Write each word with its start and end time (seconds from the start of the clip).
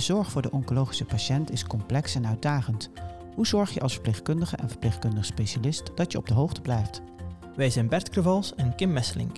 De 0.00 0.06
zorg 0.06 0.30
voor 0.30 0.42
de 0.42 0.50
oncologische 0.50 1.04
patiënt 1.04 1.50
is 1.50 1.66
complex 1.66 2.14
en 2.14 2.26
uitdagend. 2.26 2.90
Hoe 3.34 3.46
zorg 3.46 3.74
je 3.74 3.80
als 3.80 3.92
verpleegkundige 3.92 4.56
en 4.56 4.68
verpleegkundig 4.68 5.24
specialist 5.24 5.90
dat 5.94 6.12
je 6.12 6.18
op 6.18 6.28
de 6.28 6.34
hoogte 6.34 6.60
blijft? 6.60 7.02
Wij 7.56 7.70
zijn 7.70 7.88
Bert 7.88 8.08
Krevals 8.08 8.54
en 8.54 8.74
Kim 8.74 8.92
Messelink. 8.92 9.36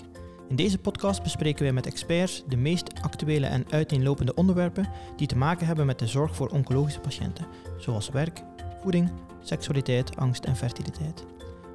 In 0.49 0.57
deze 0.57 0.79
podcast 0.79 1.23
bespreken 1.23 1.63
wij 1.63 1.73
met 1.73 1.87
experts 1.87 2.45
de 2.49 2.57
meest 2.57 3.01
actuele 3.01 3.47
en 3.47 3.65
uiteenlopende 3.71 4.35
onderwerpen 4.35 4.89
die 5.17 5.27
te 5.27 5.37
maken 5.37 5.67
hebben 5.67 5.87
met 5.87 5.99
de 5.99 6.07
zorg 6.07 6.37
voor 6.37 6.49
oncologische 6.49 7.01
patiënten, 7.01 7.47
zoals 7.79 8.09
werk, 8.09 8.43
voeding, 8.83 9.11
seksualiteit, 9.41 10.17
angst 10.17 10.45
en 10.45 10.57
fertiliteit. 10.57 11.25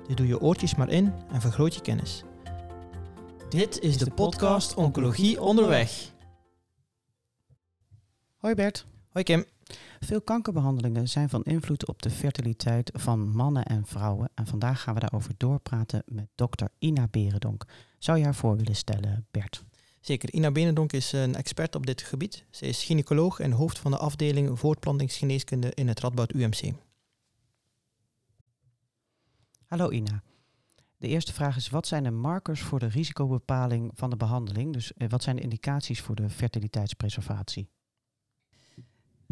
Dus 0.07 0.15
doe 0.15 0.27
je 0.27 0.41
oortjes 0.41 0.75
maar 0.75 0.89
in 0.89 1.13
en 1.31 1.41
vergroot 1.41 1.73
je 1.73 1.81
kennis. 1.81 2.23
Dit 3.49 3.79
is 3.79 3.97
de 3.97 4.11
podcast 4.11 4.73
Oncologie 4.73 5.41
Onderweg. 5.41 6.15
Hoi 8.37 8.55
Bert. 8.55 8.85
Hoi 9.09 9.23
Kim. 9.23 9.45
Veel 9.99 10.21
kankerbehandelingen 10.21 11.09
zijn 11.09 11.29
van 11.29 11.43
invloed 11.43 11.87
op 11.87 12.01
de 12.01 12.09
fertiliteit 12.09 12.91
van 12.93 13.29
mannen 13.29 13.65
en 13.65 13.85
vrouwen. 13.85 14.29
En 14.33 14.47
vandaag 14.47 14.81
gaan 14.81 14.93
we 14.93 14.99
daarover 14.99 15.33
doorpraten 15.37 16.03
met 16.05 16.27
dokter 16.35 16.69
Ina 16.79 17.07
Berendonk. 17.07 17.65
Zou 17.97 18.17
je 18.17 18.23
haar 18.23 18.35
voor 18.35 18.57
willen 18.57 18.75
stellen, 18.75 19.27
Bert? 19.31 19.63
Zeker, 19.99 20.33
Ina 20.33 20.51
Berendonk 20.51 20.93
is 20.93 21.11
een 21.11 21.35
expert 21.35 21.75
op 21.75 21.85
dit 21.85 22.01
gebied. 22.01 22.45
Zij 22.49 22.67
is 22.67 22.83
gynaecoloog 22.83 23.39
en 23.39 23.51
hoofd 23.51 23.79
van 23.79 23.91
de 23.91 23.97
afdeling 23.97 24.59
voortplantingsgeneeskunde 24.59 25.71
in 25.73 25.87
het 25.87 25.99
Radboud 25.99 26.33
UMC. 26.33 26.73
Hallo 29.65 29.91
Ina. 29.91 30.23
De 30.97 31.07
eerste 31.07 31.33
vraag 31.33 31.55
is, 31.55 31.69
wat 31.69 31.87
zijn 31.87 32.03
de 32.03 32.11
markers 32.11 32.61
voor 32.61 32.79
de 32.79 32.87
risicobepaling 32.87 33.91
van 33.93 34.09
de 34.09 34.17
behandeling? 34.17 34.73
Dus 34.73 34.93
eh, 34.93 35.09
wat 35.09 35.23
zijn 35.23 35.35
de 35.35 35.41
indicaties 35.41 36.01
voor 36.01 36.15
de 36.15 36.29
fertiliteitspreservatie? 36.29 37.69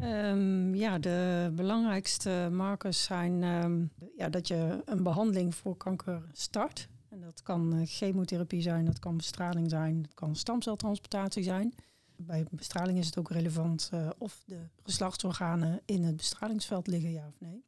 Um, 0.04 0.76
ja, 0.76 0.99
de 0.99 1.52
belangrijkste 1.55 2.49
markers 2.51 3.04
zijn 3.04 3.43
um, 3.43 3.91
ja, 4.18 4.29
dat 4.29 4.48
je 4.48 4.82
een 4.85 5.04
behandeling 5.04 5.55
voor 5.55 5.77
kanker 5.77 6.24
start. 6.32 6.88
En 7.10 7.21
dat 7.21 7.43
kan 7.43 7.76
uh, 7.76 7.82
chemotherapie 7.85 8.62
zijn, 8.62 8.85
dat 8.85 8.99
kan 8.99 9.18
bestraling 9.18 9.70
zijn, 9.70 10.01
dat 10.01 10.13
kan 10.13 10.35
stamceltransplantatie 10.35 11.43
zijn. 11.43 11.73
Bij 12.16 12.46
bestraling 12.51 12.98
is 12.98 13.05
het 13.05 13.18
ook 13.18 13.29
relevant 13.29 13.90
uh, 13.93 14.10
of 14.18 14.43
de 14.46 14.60
geslachtsorganen 14.84 15.82
in 15.85 16.04
het 16.04 16.16
bestralingsveld 16.16 16.88
liggen, 16.88 17.12
ja 17.12 17.27
of 17.27 17.40
nee. 17.40 17.63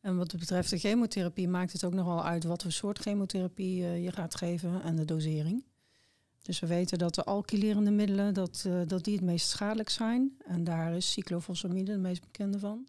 En 0.00 0.16
wat 0.16 0.38
betreft 0.38 0.70
de 0.70 0.78
chemotherapie 0.78 1.48
maakt 1.48 1.72
het 1.72 1.84
ook 1.84 1.94
nogal 1.94 2.24
uit 2.24 2.44
wat 2.44 2.62
voor 2.62 2.72
soort 2.72 2.98
chemotherapie 2.98 3.80
uh, 3.80 4.04
je 4.04 4.12
gaat 4.12 4.34
geven 4.34 4.82
en 4.82 4.96
de 4.96 5.04
dosering. 5.04 5.64
Dus 6.42 6.60
we 6.60 6.66
weten 6.66 6.98
dat 6.98 7.14
de 7.14 7.24
alkylerende 7.24 7.90
middelen 7.90 8.34
dat, 8.34 8.64
uh, 8.66 8.80
dat 8.86 9.04
die 9.04 9.14
het 9.14 9.24
meest 9.24 9.48
schadelijk 9.48 9.88
zijn. 9.88 10.36
En 10.46 10.64
daar 10.64 10.96
is 10.96 11.12
cyclophosphamide 11.12 11.92
de 11.92 11.98
meest 11.98 12.20
bekende 12.20 12.58
van. 12.58 12.86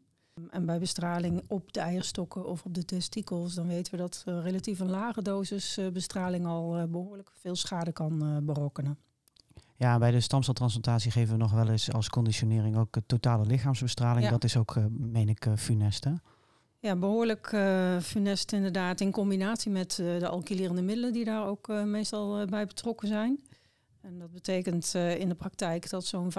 En 0.49 0.65
bij 0.65 0.79
bestraling 0.79 1.43
op 1.47 1.73
de 1.73 1.79
eierstokken 1.79 2.45
of 2.45 2.65
op 2.65 2.73
de 2.73 2.85
testikels, 2.85 3.53
dan 3.53 3.67
weten 3.67 3.91
we 3.91 3.97
dat 3.97 4.23
uh, 4.27 4.43
relatief 4.43 4.79
een 4.79 4.89
lage 4.89 5.21
dosis 5.21 5.77
uh, 5.77 5.91
bestraling 5.91 6.45
al 6.45 6.87
behoorlijk 6.87 7.31
veel 7.39 7.55
schade 7.55 7.91
kan 7.91 8.45
berokkenen. 8.45 8.97
Ja, 9.75 9.97
bij 9.97 10.11
de 10.11 10.19
stamceltransplantatie 10.19 11.11
geven 11.11 11.33
we 11.33 11.39
nog 11.39 11.51
wel 11.51 11.69
eens 11.69 11.91
als 11.91 12.09
conditionering 12.09 12.77
ook 12.77 12.97
totale 13.05 13.45
lichaamsbestraling. 13.45 14.25
Ja. 14.25 14.31
Dat 14.31 14.43
is 14.43 14.57
ook, 14.57 14.77
meen 14.89 15.29
ik, 15.29 15.47
funest, 15.55 16.03
hè? 16.03 16.13
Ja, 16.81 16.95
behoorlijk 16.95 17.51
uh, 17.51 17.99
funest 17.99 18.51
inderdaad. 18.51 19.01
In 19.01 19.11
combinatie 19.11 19.71
met 19.71 19.97
uh, 19.97 20.19
de 20.19 20.27
alkylerende 20.27 20.81
middelen 20.81 21.13
die 21.13 21.25
daar 21.25 21.47
ook 21.47 21.67
uh, 21.67 21.83
meestal 21.83 22.45
bij 22.45 22.65
betrokken 22.65 23.07
zijn. 23.07 23.39
En 24.01 24.19
dat 24.19 24.31
betekent 24.31 24.93
in 24.93 25.29
de 25.29 25.35
praktijk 25.35 25.89
dat 25.89 26.05
zo'n 26.05 26.31
95% 26.31 26.35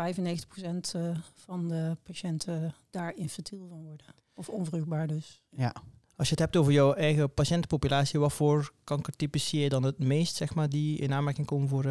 van 1.35 1.69
de 1.69 1.97
patiënten 2.03 2.75
daar 2.91 3.17
infertiel 3.17 3.67
van 3.69 3.83
worden. 3.83 4.07
Of 4.35 4.49
onvruchtbaar 4.49 5.07
dus. 5.07 5.43
Ja. 5.51 5.75
Als 6.17 6.29
je 6.29 6.35
het 6.35 6.43
hebt 6.45 6.57
over 6.57 6.73
jouw 6.73 6.93
eigen 6.93 7.35
patiëntenpopulatie, 7.35 8.21
wat 8.21 8.33
voor 8.33 8.73
kankertypes 8.85 9.49
zie 9.49 9.61
je 9.61 9.69
dan 9.69 9.83
het 9.83 9.99
meest, 9.99 10.37
zeg 10.37 10.55
maar, 10.55 10.69
die 10.69 10.99
in 10.99 11.13
aanmerking 11.13 11.47
komen 11.47 11.69
voor 11.69 11.85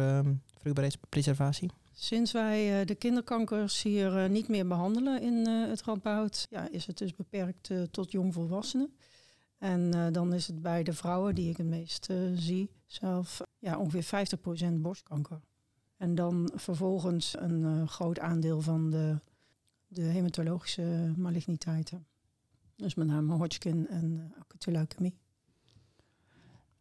vruchtbaarheidspreservatie? 0.58 1.70
Sinds 1.94 2.32
wij 2.32 2.80
uh, 2.80 2.86
de 2.86 2.94
kinderkankers 2.94 3.82
hier 3.82 4.24
uh, 4.24 4.30
niet 4.30 4.48
meer 4.48 4.66
behandelen 4.66 5.20
in 5.20 5.48
uh, 5.48 5.68
het 5.68 5.82
Radboud, 5.82 6.46
ja, 6.50 6.68
is 6.68 6.86
het 6.86 6.98
dus 6.98 7.14
beperkt 7.14 7.70
tot 7.90 8.12
jongvolwassenen. 8.12 8.94
En 9.58 10.12
dan 10.12 10.34
is 10.34 10.46
het 10.46 10.62
bij 10.62 10.82
de 10.82 10.92
vrouwen 10.92 11.34
die 11.34 11.50
ik 11.50 11.56
het 11.56 11.66
meest 11.66 12.08
zie 12.34 12.70
zelf 12.86 13.40
ja, 13.58 13.78
ongeveer 13.78 14.26
50% 14.70 14.72
borstkanker. 14.72 15.40
En 15.96 16.14
dan 16.14 16.50
vervolgens 16.54 17.34
een 17.38 17.88
groot 17.88 18.18
aandeel 18.18 18.60
van 18.60 18.90
de, 18.90 19.20
de 19.86 20.02
hematologische 20.02 21.12
maligniteiten. 21.16 22.06
Dus 22.76 22.94
met 22.94 23.06
name 23.06 23.34
Hodgkin 23.34 23.88
en 23.88 24.34
acute 24.38 24.70
leukemie. 24.70 25.21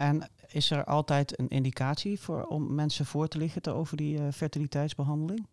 En 0.02 0.30
is 0.48 0.72
er 0.72 0.84
altijd 0.84 1.40
een 1.40 1.48
indicatie 1.48 2.20
voor, 2.20 2.44
om 2.46 2.76
mensen 2.76 3.06
voor 3.06 3.28
te 3.28 3.38
lichten 3.38 3.76
over 3.76 3.98
die 3.98 4.18
uh, 4.18 4.28
fertiliteitsbehandeling? 4.32 5.48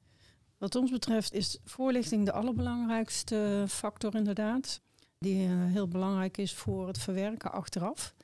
Wat 0.59 0.75
ons 0.75 0.91
betreft 0.91 1.32
is 1.32 1.59
voorlichting 1.64 2.25
de 2.25 2.32
allerbelangrijkste 2.32 3.64
factor 3.69 4.14
inderdaad. 4.14 4.81
Die 5.19 5.48
uh, 5.48 5.64
heel 5.64 5.88
belangrijk 5.88 6.36
is 6.36 6.54
voor 6.54 6.86
het 6.86 6.98
verwerken 6.98 7.53
achteraf. 7.53 8.14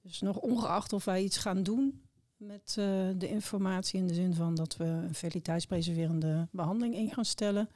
Dus 0.00 0.20
nog 0.20 0.36
ongeacht 0.36 0.92
of 0.92 1.04
wij 1.04 1.22
iets 1.22 1.36
gaan 1.36 1.62
doen 1.62 2.02
met 2.36 2.76
uh, 2.78 2.84
de 3.16 3.28
informatie 3.28 3.98
in 3.98 4.06
de 4.06 4.14
zin 4.14 4.34
van 4.34 4.54
dat 4.54 4.76
we 4.76 4.84
een 4.84 5.14
fertiliteitspreserverende 5.14 6.48
behandeling 6.50 6.94
in 6.94 7.10
gaan 7.10 7.24
stellen, 7.24 7.68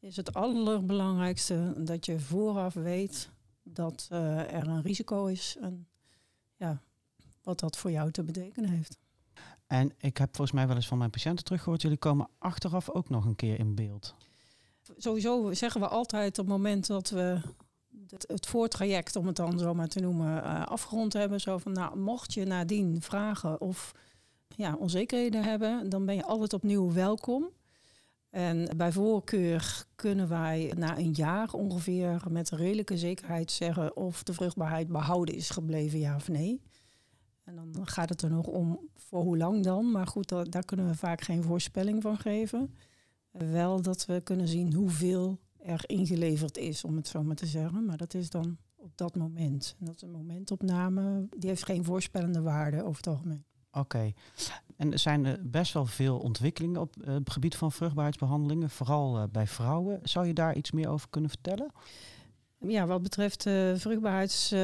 is 0.00 0.16
het 0.16 0.34
allerbelangrijkste 0.34 1.74
dat 1.76 2.06
je 2.06 2.20
vooraf 2.20 2.74
weet 2.74 3.30
dat 3.62 4.06
er 4.10 4.66
een 4.66 4.82
risico 4.82 5.26
is. 5.26 5.56
En 5.60 5.86
ja, 6.56 6.82
wat 7.42 7.60
dat 7.60 7.76
voor 7.76 7.90
jou 7.90 8.10
te 8.10 8.22
betekenen 8.22 8.70
heeft. 8.70 8.98
En 9.66 9.92
ik 9.98 10.16
heb 10.16 10.36
volgens 10.36 10.56
mij 10.56 10.66
wel 10.66 10.76
eens 10.76 10.88
van 10.88 10.98
mijn 10.98 11.10
patiënten 11.10 11.44
teruggehoord, 11.44 11.82
jullie 11.82 11.96
komen 11.96 12.28
achteraf 12.38 12.90
ook 12.90 13.08
nog 13.08 13.24
een 13.24 13.36
keer 13.36 13.58
in 13.58 13.74
beeld. 13.74 14.14
Sowieso 14.96 15.52
zeggen 15.52 15.80
we 15.80 15.88
altijd 15.88 16.38
op 16.38 16.44
het 16.44 16.54
moment 16.54 16.86
dat 16.86 17.10
we 17.10 17.40
het, 18.26 18.46
voortraject, 18.46 19.16
om 19.16 19.26
het 19.26 19.36
dan 19.36 19.58
zo 19.58 19.74
maar 19.74 19.88
te 19.88 20.00
noemen, 20.00 20.36
uh, 20.36 20.66
afgerond 20.66 21.12
hebben. 21.12 21.40
Zo 21.40 21.58
van, 21.58 21.72
nou, 21.72 21.98
mocht 21.98 22.32
je 22.34 22.44
nadien 22.44 23.02
vragen 23.02 23.60
of 23.60 23.92
ja, 24.56 24.74
onzekerheden 24.74 25.44
hebben, 25.44 25.88
dan 25.88 26.06
ben 26.06 26.14
je 26.14 26.24
altijd 26.24 26.52
opnieuw 26.52 26.92
welkom. 26.92 27.48
En 28.30 28.76
bij 28.76 28.92
voorkeur 28.92 29.84
kunnen 29.94 30.28
wij 30.28 30.72
na 30.76 30.98
een 30.98 31.12
jaar 31.12 31.52
ongeveer 31.52 32.22
met 32.28 32.50
redelijke 32.50 32.98
zekerheid 32.98 33.50
zeggen 33.50 33.96
of 33.96 34.22
de 34.22 34.32
vruchtbaarheid 34.32 34.88
behouden 34.88 35.34
is 35.34 35.50
gebleven, 35.50 35.98
ja 35.98 36.16
of 36.16 36.28
nee. 36.28 36.60
En 37.44 37.54
dan 37.54 37.86
gaat 37.86 38.08
het 38.08 38.22
er 38.22 38.30
nog 38.30 38.46
om 38.46 38.78
voor 38.94 39.22
hoe 39.22 39.36
lang 39.36 39.64
dan. 39.64 39.90
Maar 39.90 40.06
goed, 40.06 40.28
dat, 40.28 40.52
daar 40.52 40.64
kunnen 40.64 40.86
we 40.86 40.94
vaak 40.94 41.20
geen 41.20 41.42
voorspelling 41.42 42.02
van 42.02 42.16
geven. 42.16 42.74
Wel 43.30 43.82
dat 43.82 44.06
we 44.06 44.20
kunnen 44.20 44.48
zien 44.48 44.72
hoeveel 44.72 45.38
er 45.58 45.82
ingeleverd 45.86 46.56
is, 46.56 46.84
om 46.84 46.96
het 46.96 47.08
zo 47.08 47.22
maar 47.22 47.36
te 47.36 47.46
zeggen. 47.46 47.84
Maar 47.84 47.96
dat 47.96 48.14
is 48.14 48.30
dan 48.30 48.56
op 48.76 48.92
dat 48.94 49.16
moment. 49.16 49.76
En 49.78 49.86
dat 49.86 49.94
is 49.94 50.02
een 50.02 50.10
momentopname, 50.10 51.26
die 51.38 51.48
heeft 51.48 51.64
geen 51.64 51.84
voorspellende 51.84 52.40
waarde 52.40 52.82
over 52.82 52.96
het 52.96 53.06
algemeen. 53.06 53.44
Oké. 53.70 53.78
Okay. 53.78 54.14
En 54.76 54.92
er 54.92 54.98
zijn 54.98 55.24
er 55.24 55.50
best 55.50 55.72
wel 55.72 55.86
veel 55.86 56.18
ontwikkelingen 56.18 56.80
op 56.80 56.96
uh, 57.00 57.14
het 57.14 57.30
gebied 57.30 57.56
van 57.56 57.72
vruchtbaarheidsbehandelingen, 57.72 58.70
vooral 58.70 59.18
uh, 59.18 59.24
bij 59.32 59.46
vrouwen. 59.46 60.00
Zou 60.02 60.26
je 60.26 60.34
daar 60.34 60.56
iets 60.56 60.70
meer 60.70 60.88
over 60.88 61.08
kunnen 61.10 61.30
vertellen? 61.30 61.72
Ja, 62.58 62.86
wat 62.86 63.02
betreft 63.02 63.46
uh, 63.46 63.74
vruchtbaarheids 63.74 64.54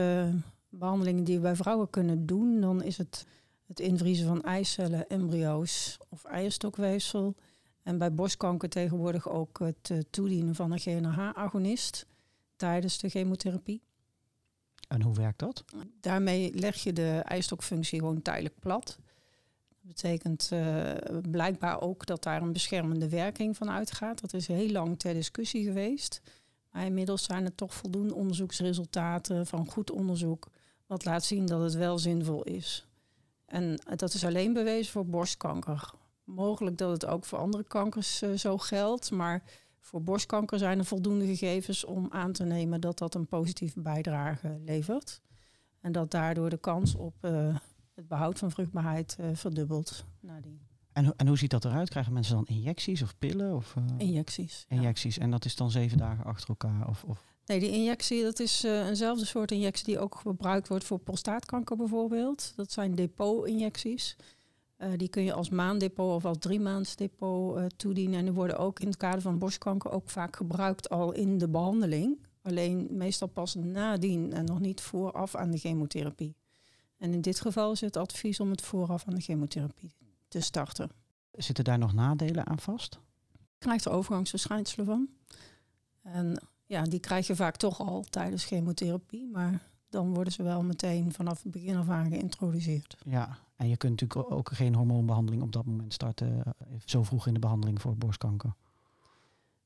behandelingen 0.68 1.24
die 1.24 1.34
we 1.36 1.42
bij 1.42 1.56
vrouwen 1.56 1.90
kunnen 1.90 2.26
doen, 2.26 2.60
dan 2.60 2.82
is 2.82 2.96
het 2.98 3.26
het 3.68 3.80
invriezen 3.80 4.26
van 4.26 4.42
eicellen, 4.42 5.08
embryo's 5.08 5.98
of 6.08 6.24
eierstokweefsel. 6.24 7.34
En 7.82 7.98
bij 7.98 8.14
borstkanker 8.14 8.68
tegenwoordig 8.68 9.28
ook 9.28 9.58
het 9.58 9.90
uh, 9.92 9.98
toedienen 10.10 10.54
van 10.54 10.72
een 10.72 10.78
GNRH-agonist 10.78 12.06
tijdens 12.56 12.98
de 12.98 13.08
chemotherapie. 13.08 13.82
En 14.88 15.02
hoe 15.02 15.14
werkt 15.14 15.38
dat? 15.38 15.64
Daarmee 16.00 16.54
leg 16.54 16.76
je 16.76 16.92
de 16.92 17.22
eierstokfunctie 17.24 17.98
gewoon 17.98 18.22
tijdelijk 18.22 18.58
plat. 18.58 18.98
Dat 19.68 19.86
betekent 19.86 20.50
uh, 20.52 20.92
blijkbaar 21.30 21.80
ook 21.80 22.06
dat 22.06 22.22
daar 22.22 22.42
een 22.42 22.52
beschermende 22.52 23.08
werking 23.08 23.56
van 23.56 23.70
uitgaat. 23.70 24.20
Dat 24.20 24.32
is 24.32 24.46
heel 24.46 24.70
lang 24.70 24.98
ter 24.98 25.14
discussie 25.14 25.64
geweest. 25.64 26.20
Maar 26.70 26.84
inmiddels 26.84 27.24
zijn 27.24 27.44
er 27.44 27.54
toch 27.54 27.74
voldoende 27.74 28.14
onderzoeksresultaten 28.14 29.46
van 29.46 29.70
goed 29.70 29.90
onderzoek 29.90 30.48
wat 30.88 31.04
laat 31.04 31.24
zien 31.24 31.46
dat 31.46 31.60
het 31.62 31.74
wel 31.74 31.98
zinvol 31.98 32.42
is. 32.42 32.86
En 33.46 33.80
dat 33.96 34.14
is 34.14 34.24
alleen 34.24 34.52
bewezen 34.52 34.92
voor 34.92 35.06
borstkanker. 35.06 35.90
Mogelijk 36.24 36.78
dat 36.78 36.90
het 36.90 37.06
ook 37.06 37.24
voor 37.24 37.38
andere 37.38 37.64
kankers 37.64 38.22
uh, 38.22 38.36
zo 38.36 38.58
geldt, 38.58 39.10
maar 39.10 39.42
voor 39.80 40.02
borstkanker 40.02 40.58
zijn 40.58 40.78
er 40.78 40.84
voldoende 40.84 41.26
gegevens 41.26 41.84
om 41.84 42.06
aan 42.10 42.32
te 42.32 42.44
nemen 42.44 42.80
dat 42.80 42.98
dat 42.98 43.14
een 43.14 43.26
positieve 43.26 43.80
bijdrage 43.80 44.58
levert. 44.64 45.20
En 45.80 45.92
dat 45.92 46.10
daardoor 46.10 46.50
de 46.50 46.58
kans 46.58 46.94
op 46.94 47.14
uh, 47.24 47.56
het 47.94 48.08
behoud 48.08 48.38
van 48.38 48.50
vruchtbaarheid 48.50 49.16
uh, 49.20 49.26
verdubbelt 49.32 50.04
nadien. 50.20 50.60
En, 50.92 51.04
ho- 51.04 51.12
en 51.16 51.26
hoe 51.26 51.38
ziet 51.38 51.50
dat 51.50 51.64
eruit? 51.64 51.88
Krijgen 51.88 52.12
mensen 52.12 52.34
dan 52.34 52.46
injecties 52.46 53.02
of 53.02 53.18
pillen? 53.18 53.54
Of, 53.54 53.74
eh, 53.76 53.82
Injecties. 53.98 54.64
ja. 54.68 54.76
injecties. 54.76 55.18
En 55.18 55.30
dat 55.30 55.44
is 55.44 55.56
dan 55.56 55.70
zeven 55.70 55.98
dagen 55.98 56.24
achter 56.24 56.48
elkaar? 56.48 56.88
Of, 56.88 57.04
of... 57.04 57.24
Nee, 57.48 57.60
die 57.60 57.70
injectie 57.70 58.22
dat 58.22 58.38
is 58.38 58.64
eh, 58.64 58.86
eenzelfde 58.86 59.24
soort 59.24 59.50
injectie 59.50 59.84
die 59.84 59.98
ook 59.98 60.14
gebruikt 60.14 60.68
wordt 60.68 60.84
voor 60.84 60.98
prostaatkanker 60.98 61.76
bijvoorbeeld. 61.76 62.52
Dat 62.56 62.72
zijn 62.72 62.94
depot-injecties. 62.94 64.16
Eh, 64.76 64.90
die 64.96 65.08
kun 65.08 65.22
je 65.22 65.32
als 65.32 65.48
maanddepot 65.48 66.14
of 66.14 66.24
als 66.24 66.38
driemaandsdepot 66.38 67.56
eh 67.56 67.64
toedienen. 67.76 68.18
En 68.18 68.24
die 68.24 68.34
worden 68.34 68.58
ook 68.58 68.80
in 68.80 68.86
het 68.86 68.96
kader 68.96 69.20
van 69.20 69.38
borstkanker 69.38 69.90
ook 69.90 70.10
vaak 70.10 70.36
gebruikt 70.36 70.88
al 70.88 71.12
in 71.12 71.38
de 71.38 71.48
behandeling. 71.48 72.18
Alleen 72.42 72.88
meestal 72.90 73.28
pas 73.28 73.54
nadien 73.54 74.32
en 74.32 74.44
nog 74.44 74.60
niet 74.60 74.80
vooraf 74.80 75.34
aan 75.34 75.50
de 75.50 75.58
chemotherapie. 75.58 76.36
En 76.96 77.12
in 77.12 77.20
dit 77.20 77.40
geval 77.40 77.72
is 77.72 77.80
het 77.80 77.96
advies 77.96 78.40
om 78.40 78.50
het 78.50 78.62
vooraf 78.62 79.06
aan 79.06 79.14
de 79.14 79.20
chemotherapie 79.20 79.92
te 80.28 80.40
starten. 80.40 80.90
Zitten 81.32 81.64
daar 81.64 81.78
nog 81.78 81.92
nadelen 81.92 82.46
aan 82.46 82.58
vast? 82.58 82.98
Je 83.32 83.58
krijgt 83.58 83.84
er 83.84 83.92
overgangsverschijnselen 83.92 84.86
van. 84.86 85.08
En 86.02 86.48
ja, 86.68 86.82
die 86.82 87.00
krijg 87.00 87.26
je 87.26 87.36
vaak 87.36 87.56
toch 87.56 87.80
al 87.80 88.04
tijdens 88.10 88.44
chemotherapie. 88.44 89.28
Maar 89.32 89.60
dan 89.90 90.14
worden 90.14 90.32
ze 90.32 90.42
wel 90.42 90.62
meteen 90.62 91.12
vanaf 91.12 91.42
het 91.42 91.52
begin 91.52 91.76
af 91.76 91.88
aan 91.88 92.08
geïntroduceerd. 92.08 92.96
Ja, 93.04 93.38
en 93.56 93.68
je 93.68 93.76
kunt 93.76 94.00
natuurlijk 94.00 94.32
ook 94.32 94.52
geen 94.52 94.74
hormoonbehandeling 94.74 95.42
op 95.42 95.52
dat 95.52 95.64
moment 95.64 95.92
starten, 95.92 96.42
eh, 96.44 96.66
zo 96.84 97.02
vroeg 97.02 97.26
in 97.26 97.34
de 97.34 97.40
behandeling 97.40 97.80
voor 97.80 97.96
borstkanker. 97.96 98.54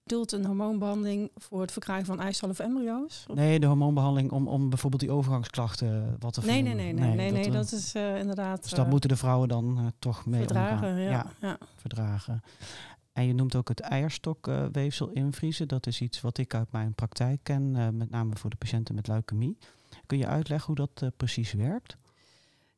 Doelt 0.04 0.32
een 0.32 0.44
hormoonbehandeling 0.44 1.30
voor 1.34 1.60
het 1.60 1.72
verkrijgen 1.72 2.06
van 2.06 2.20
eicellen 2.20 2.54
of 2.54 2.60
embryo's? 2.60 3.26
Nee, 3.34 3.60
de 3.60 3.66
hormoonbehandeling 3.66 4.30
om, 4.30 4.48
om 4.48 4.68
bijvoorbeeld 4.68 5.02
die 5.02 5.10
overgangsklachten 5.10 6.16
wat 6.18 6.32
te 6.32 6.40
nee, 6.44 6.62
nee, 6.62 6.74
nee, 6.74 6.92
nee, 6.92 7.14
nee, 7.14 7.30
nee, 7.30 7.44
eh, 7.44 7.52
dat 7.52 7.72
is 7.72 7.94
eh, 7.94 8.18
inderdaad 8.18 8.62
Dus 8.62 8.70
dat 8.70 8.84
eh, 8.84 8.90
moeten 8.90 9.08
de 9.08 9.16
vrouwen 9.16 9.48
dan 9.48 9.78
eh, 9.78 9.86
toch 9.98 10.26
mee 10.26 10.40
verdragen. 10.40 10.88
omgaan. 10.88 11.00
Ja, 11.00 11.26
ja. 11.40 11.58
verdragen. 11.76 12.42
En 13.12 13.26
je 13.26 13.34
noemt 13.34 13.54
ook 13.54 13.68
het 13.68 13.80
eierstokweefsel 13.80 15.08
invriezen. 15.08 15.68
Dat 15.68 15.86
is 15.86 16.00
iets 16.00 16.20
wat 16.20 16.38
ik 16.38 16.54
uit 16.54 16.72
mijn 16.72 16.94
praktijk 16.94 17.40
ken, 17.42 17.76
eh, 17.76 17.88
met 17.88 18.10
name 18.10 18.36
voor 18.36 18.50
de 18.50 18.56
patiënten 18.56 18.94
met 18.94 19.06
leukemie. 19.06 19.58
Kun 20.06 20.18
je 20.18 20.26
uitleggen 20.26 20.66
hoe 20.66 20.86
dat 20.86 21.02
eh, 21.02 21.08
precies 21.16 21.52
werkt? 21.52 21.96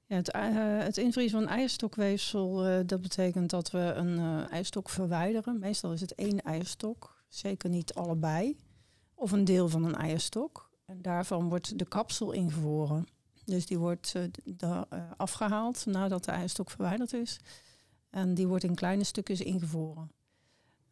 Ja, 0.06 0.16
het, 0.16 0.30
eh, 0.30 0.42
het 0.78 0.96
invriezen 0.96 1.40
van 1.40 1.48
eierstokweefsel, 1.48 2.56
dat 2.86 3.00
betekent 3.00 3.50
dat 3.50 3.70
we 3.70 3.78
een 3.78 4.48
eierstok 4.48 4.88
verwijderen. 4.88 5.58
Meestal 5.58 5.92
is 5.92 6.00
het 6.00 6.14
één 6.14 6.42
eierstok, 6.42 7.24
zeker 7.28 7.70
niet 7.70 7.94
allebei. 7.94 8.56
Of 9.14 9.32
een 9.32 9.44
deel 9.44 9.68
van 9.68 9.84
een 9.84 9.94
eierstok. 9.94 10.70
En 10.86 11.02
daarvan 11.02 11.48
wordt 11.48 11.78
de 11.78 11.84
kapsel 11.84 12.32
ingevroren. 12.32 13.06
Dus 13.44 13.66
die 13.66 13.78
wordt 13.78 14.14
eh, 14.14 14.24
eh, 14.58 14.82
afgehaald 15.16 15.86
nadat 15.86 16.24
de 16.24 16.30
eierstok 16.30 16.70
verwijderd 16.70 17.12
is. 17.12 17.40
En 18.10 18.34
die 18.34 18.46
wordt 18.46 18.64
in 18.64 18.74
kleine 18.74 19.04
stukjes 19.04 19.40
ingevroren. 19.40 20.10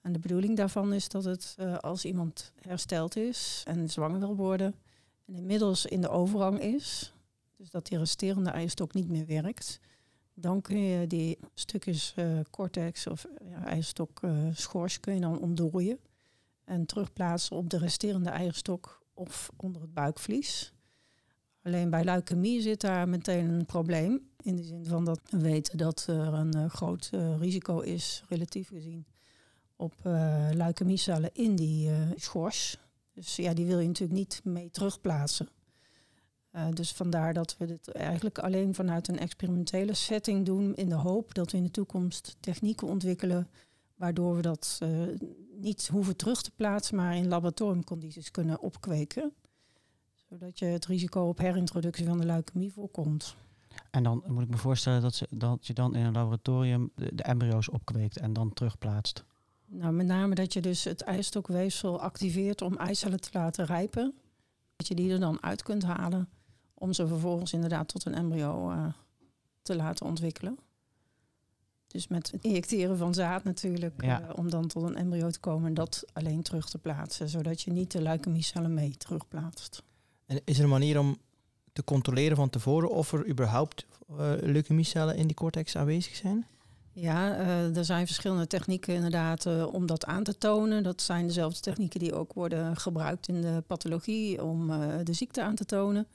En 0.03 0.13
de 0.13 0.19
bedoeling 0.19 0.57
daarvan 0.57 0.93
is 0.93 1.09
dat 1.09 1.25
het 1.25 1.55
eh, 1.59 1.79
als 1.79 2.05
iemand 2.05 2.53
hersteld 2.61 3.17
is 3.17 3.63
en 3.67 3.91
zwanger 3.91 4.19
wil 4.19 4.37
worden... 4.37 4.75
en 5.27 5.35
inmiddels 5.35 5.87
in 5.87 6.01
de 6.01 6.09
overgang 6.09 6.61
is, 6.61 7.13
dus 7.57 7.71
dat 7.71 7.87
die 7.87 7.99
resterende 7.99 8.51
eierstok 8.51 8.95
niet 8.95 9.09
meer 9.09 9.27
werkt, 9.27 9.81
dan 10.35 10.61
kun 10.61 10.79
je 10.79 11.07
die 11.07 11.39
stukjes 11.55 12.13
eh, 12.17 12.41
cortex 12.51 13.07
of 13.07 13.27
ja, 13.49 13.67
eierstok 13.67 14.23
eh, 14.23 14.47
schors 14.53 15.01
kun 15.01 15.15
je 15.15 15.21
dan 15.21 15.41
ontdooien 15.41 15.99
en 16.65 16.87
terugplaatsen 16.87 17.57
op 17.57 17.71
de 17.71 17.79
resterende 17.79 18.31
eierstok 18.31 19.03
of 19.15 19.51
onder 19.57 19.83
het 19.83 19.95
buikvlies. 19.95 20.73
Alleen 21.63 21.91
bij 21.91 22.05
leukemie 22.05 22.61
zit 22.61 22.81
daar 22.81 23.09
meteen 23.09 23.49
een 23.51 23.67
probleem. 23.67 24.31
In 24.43 24.57
de 24.57 24.63
zin 24.63 24.87
van 24.87 25.05
dat 25.05 25.21
we 25.31 25.39
weten 25.39 25.79
dat 25.79 26.07
er 26.07 26.35
een 26.35 26.71
groot 26.71 27.11
risico 27.39 27.81
is, 27.81 28.23
relatief 28.29 28.69
gezien, 28.69 29.07
op 29.83 29.95
eh 30.03 30.49
leukemiecellen 30.53 31.31
in 31.33 31.57
die 31.57 31.91
eh, 31.91 31.97
schors. 32.17 32.79
Dus 33.13 33.37
ja, 33.37 33.55
die 33.55 33.67
wil 33.67 33.79
je 33.79 33.87
natuurlijk 33.87 34.19
niet 34.19 34.41
mee 34.45 34.71
terugplaatsen. 34.71 35.49
Eh, 36.51 36.67
dus 36.73 36.93
vandaar 36.93 37.35
dat 37.35 37.57
we 37.59 37.67
dit 37.67 37.93
eigenlijk 37.93 38.39
alleen 38.39 38.75
vanuit 38.75 39.09
een 39.09 39.19
experimentele 39.19 39.95
setting 39.95 40.47
doen 40.47 40.75
in 40.75 40.89
de 40.89 40.95
hoop 40.95 41.35
dat 41.35 41.51
we 41.51 41.57
in 41.57 41.65
de 41.65 41.71
toekomst 41.71 42.37
technieken 42.41 42.87
ontwikkelen 42.87 43.49
waardoor 43.95 44.37
we 44.37 44.43
dat 44.43 44.81
niet 45.61 45.89
hoeven 45.89 46.17
terug 46.17 46.43
te 46.43 46.51
plaatsen, 46.51 46.97
maar 46.97 47.17
in 47.17 47.29
laboratoriumcondities 47.29 48.31
kunnen 48.31 48.61
opkweken. 48.61 49.33
Zodat 50.29 50.59
je 50.59 50.65
het 50.65 50.87
risico 50.87 51.29
op 51.29 51.39
herintroductie 51.39 52.07
van 52.07 52.19
de 52.19 52.27
leukemie 52.27 52.73
voorkomt. 52.73 53.37
En 53.91 54.03
dan 54.03 54.23
moet 54.27 54.43
ik 54.43 54.49
me 54.49 54.57
voorstellen 54.57 55.01
dat, 55.01 55.15
ze, 55.15 55.27
dat 55.31 55.67
je 55.67 55.73
dan 55.73 55.95
in 55.95 56.05
een 56.05 56.13
laboratorium 56.13 56.91
de 56.95 57.23
embryo's 57.23 57.71
opkweekt 57.71 58.19
en 58.19 58.33
dan 58.33 58.53
terugplaatst. 58.53 59.25
Nou, 59.75 59.93
met 59.93 60.07
name 60.07 60.35
dat 60.35 60.53
je 60.53 60.61
dus 60.61 60.85
het 60.85 61.01
eierstokweefsel 61.03 62.01
activeert 62.01 62.63
om 62.63 62.77
eicellen 62.77 63.21
te 63.21 63.29
laten 63.33 63.65
rijpen. 63.67 64.15
Dat 64.77 64.89
je 64.89 64.95
die 64.95 65.13
er 65.13 65.21
dan 65.21 65.43
uit 65.43 65.63
kunt 65.63 65.83
halen 65.83 66.29
om 66.75 66.93
ze 66.93 67.07
vervolgens 67.07 67.53
inderdaad 67.53 67.89
tot 67.89 68.05
een 68.05 68.15
embryo 68.15 68.71
eh, 68.71 68.87
te 69.63 69.77
laten 69.77 70.07
ontwikkelen. 70.07 70.59
Dus 71.87 72.09
met 72.09 72.31
het 72.31 72.43
injecteren 72.45 72.97
van 72.97 73.15
zaad 73.15 73.45
natuurlijk, 73.45 74.03
Ja. 74.03 74.21
eh, 74.23 74.37
om 74.39 74.51
dan 74.51 74.67
tot 74.67 74.83
een 74.83 74.97
embryo 74.97 75.31
te 75.31 75.41
komen 75.41 75.67
en 75.69 75.75
dat 75.75 76.05
alleen 76.13 76.43
terug 76.43 76.69
te 76.69 76.79
plaatsen. 76.79 77.29
Zodat 77.29 77.61
je 77.63 77.71
niet 77.73 77.91
de 77.93 78.03
leukemiecellen 78.03 78.75
mee 78.75 78.97
terugplaatst. 78.97 79.83
En 80.27 80.41
is 80.45 80.59
er 80.59 80.65
een 80.65 80.71
manier 80.71 80.99
om 80.99 81.17
te 81.73 81.85
controleren 81.85 82.37
van 82.37 82.51
tevoren 82.51 82.91
of 82.91 83.13
er 83.13 83.29
überhaupt 83.29 83.87
eh 84.09 84.33
leukemiecellen 84.41 85.17
in 85.17 85.27
die 85.27 85.37
cortex 85.37 85.77
aanwezig 85.77 86.15
zijn? 86.15 86.47
Ja, 86.95 87.37
eh, 87.37 87.77
er 87.77 87.85
zijn 87.85 88.07
verschillende 88.07 88.47
technieken 88.47 88.95
inderdaad 88.95 89.47
eh, 89.47 89.67
om 89.73 89.87
dat 89.87 90.05
aan 90.05 90.23
te 90.23 90.39
tonen. 90.39 90.83
Dat 90.83 91.03
zijn 91.03 91.27
dezelfde 91.27 91.61
technieken 91.61 92.01
die 92.01 92.15
ook 92.15 92.33
worden 92.33 92.77
gebruikt 92.77 93.29
in 93.29 93.41
de 93.41 93.63
pathologie 93.67 94.45
om 94.45 94.71
eh, 94.71 94.89
de 95.03 95.13
ziekte 95.13 95.43
aan 95.43 95.55
te 95.55 95.65
tonen. 95.65 96.07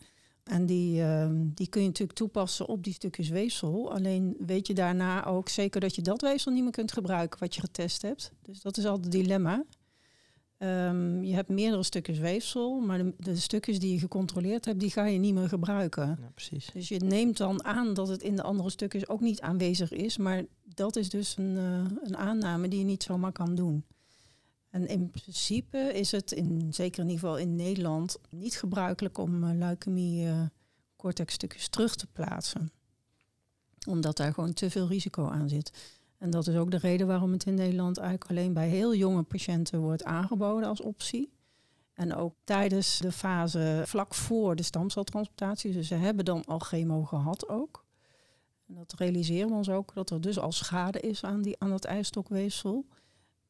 En 0.44 0.65
die, 0.65 1.01
ehm, 1.01 1.35
die 1.53 1.68
kun 1.68 1.81
je 1.81 1.88
natuurlijk 1.88 2.18
toepassen 2.18 2.68
op 2.68 2.83
die 2.83 2.94
stukjes 2.94 3.29
weefsel. 3.29 3.91
Alleen 3.91 4.35
weet 4.39 4.68
je 4.68 4.74
daarna 4.74 5.25
ook 5.25 5.50
zeker 5.50 5.81
dat 5.81 5.95
je 5.95 6.01
dat 6.01 6.21
weefsel 6.21 6.51
niet 6.51 6.63
meer 6.63 6.71
kunt 6.71 6.91
gebruiken 6.91 7.39
wat 7.39 7.56
je 7.56 7.62
getest 7.62 8.01
hebt. 8.01 8.31
Dus 8.41 8.62
dat 8.62 8.77
is 8.77 8.85
altijd 8.85 9.03
het 9.03 9.13
dilemma. 9.13 9.63
Ehm, 10.57 11.24
je 11.24 11.33
hebt 11.33 11.50
meerdere 11.50 11.83
stukjes 11.83 12.18
weefsel, 12.18 12.80
maar 12.80 12.98
de, 12.98 13.13
de 13.18 13.36
stukjes 13.36 13.80
die 13.80 13.94
je 13.94 14.00
gecontroleerd 14.00 14.65
hebt, 14.65 14.80
die 14.80 14.92
ga 14.92 15.06
je 15.06 15.19
niet 15.19 15.33
meer 15.33 15.50
gebruiken. 15.50 16.07
Ja, 16.07 16.31
precies. 16.33 16.69
Dus 16.74 16.88
je 16.88 17.00
neemt 17.00 17.38
dan 17.38 17.63
aan 17.63 17.94
dat 17.94 18.07
het 18.07 18.21
in 18.21 18.36
de 18.36 18.44
andere 18.44 18.69
stukjes 18.69 19.07
ook 19.09 19.21
niet 19.21 19.42
aanwezig 19.42 19.92
is. 19.92 20.18
Maar 20.18 20.44
dat 20.63 20.95
is 20.95 21.09
dus 21.09 21.38
een, 21.38 21.57
eh, 21.57 21.98
een 22.04 22.18
aanname 22.18 22.68
die 22.68 22.80
je 22.80 22.86
niet 22.86 23.04
zomaar 23.04 23.31
kan 23.31 23.56
doen. 23.56 23.86
En 24.69 24.88
in 24.88 25.09
principe 25.09 25.77
is 25.77 26.12
het, 26.12 26.31
in, 26.31 26.74
zeker 26.74 27.03
in 27.03 27.10
ieder 27.10 27.20
geval 27.20 27.38
in 27.38 27.55
Nederland, 27.55 28.17
niet 28.29 28.55
gebruikelijk 28.55 29.17
om 29.17 29.43
uh, 29.43 29.50
leukemie 29.53 30.27
eh, 30.27 30.41
cortexstukjes 30.96 31.67
terug 31.67 31.96
te 31.96 32.08
plaatsen. 32.08 32.72
Omdat 33.88 34.17
daar 34.17 34.34
gewoon 34.34 34.53
te 34.53 34.70
veel 34.70 34.88
risico 34.88 35.27
aan 35.27 35.50
zit. 35.50 35.97
En 36.17 36.29
dat 36.29 36.47
is 36.47 36.55
ook 36.55 36.71
de 36.71 36.77
reden 36.77 37.07
waarom 37.07 37.31
het 37.31 37.45
in 37.45 37.53
Nederland 37.53 37.97
eigenlijk 37.97 38.29
alleen 38.29 38.53
bij 38.53 38.67
heel 38.67 38.95
jonge 38.95 39.24
patiënten 39.24 39.79
wordt 39.79 40.03
aangeboden 40.03 40.69
als 40.69 40.81
optie. 40.81 41.31
En 41.93 42.15
ook 42.15 42.33
tijdens 42.43 43.00
de 43.00 43.12
fase 43.12 43.81
vlak 43.86 44.13
voor 44.13 44.55
de 44.55 44.63
stamceltransplantatie. 44.63 45.71
Dus 45.71 45.88
ze 45.88 45.95
hebben 45.95 46.25
dan 46.25 46.45
al 46.45 46.59
chemo 46.59 47.03
gehad 47.03 47.50
ook. 47.50 47.86
En 48.67 48.75
dat 48.75 48.93
realiseren 48.97 49.50
we 49.50 49.55
ons 49.55 49.69
ook, 49.69 49.93
dat 49.93 50.09
er 50.09 50.21
dus 50.21 50.39
al 50.39 50.51
schade 50.51 51.00
is 51.00 51.24
aan, 51.24 51.41
die, 51.41 51.55
aan 51.59 51.69
dat 51.69 51.86
eierstokweefsel. 51.86 52.86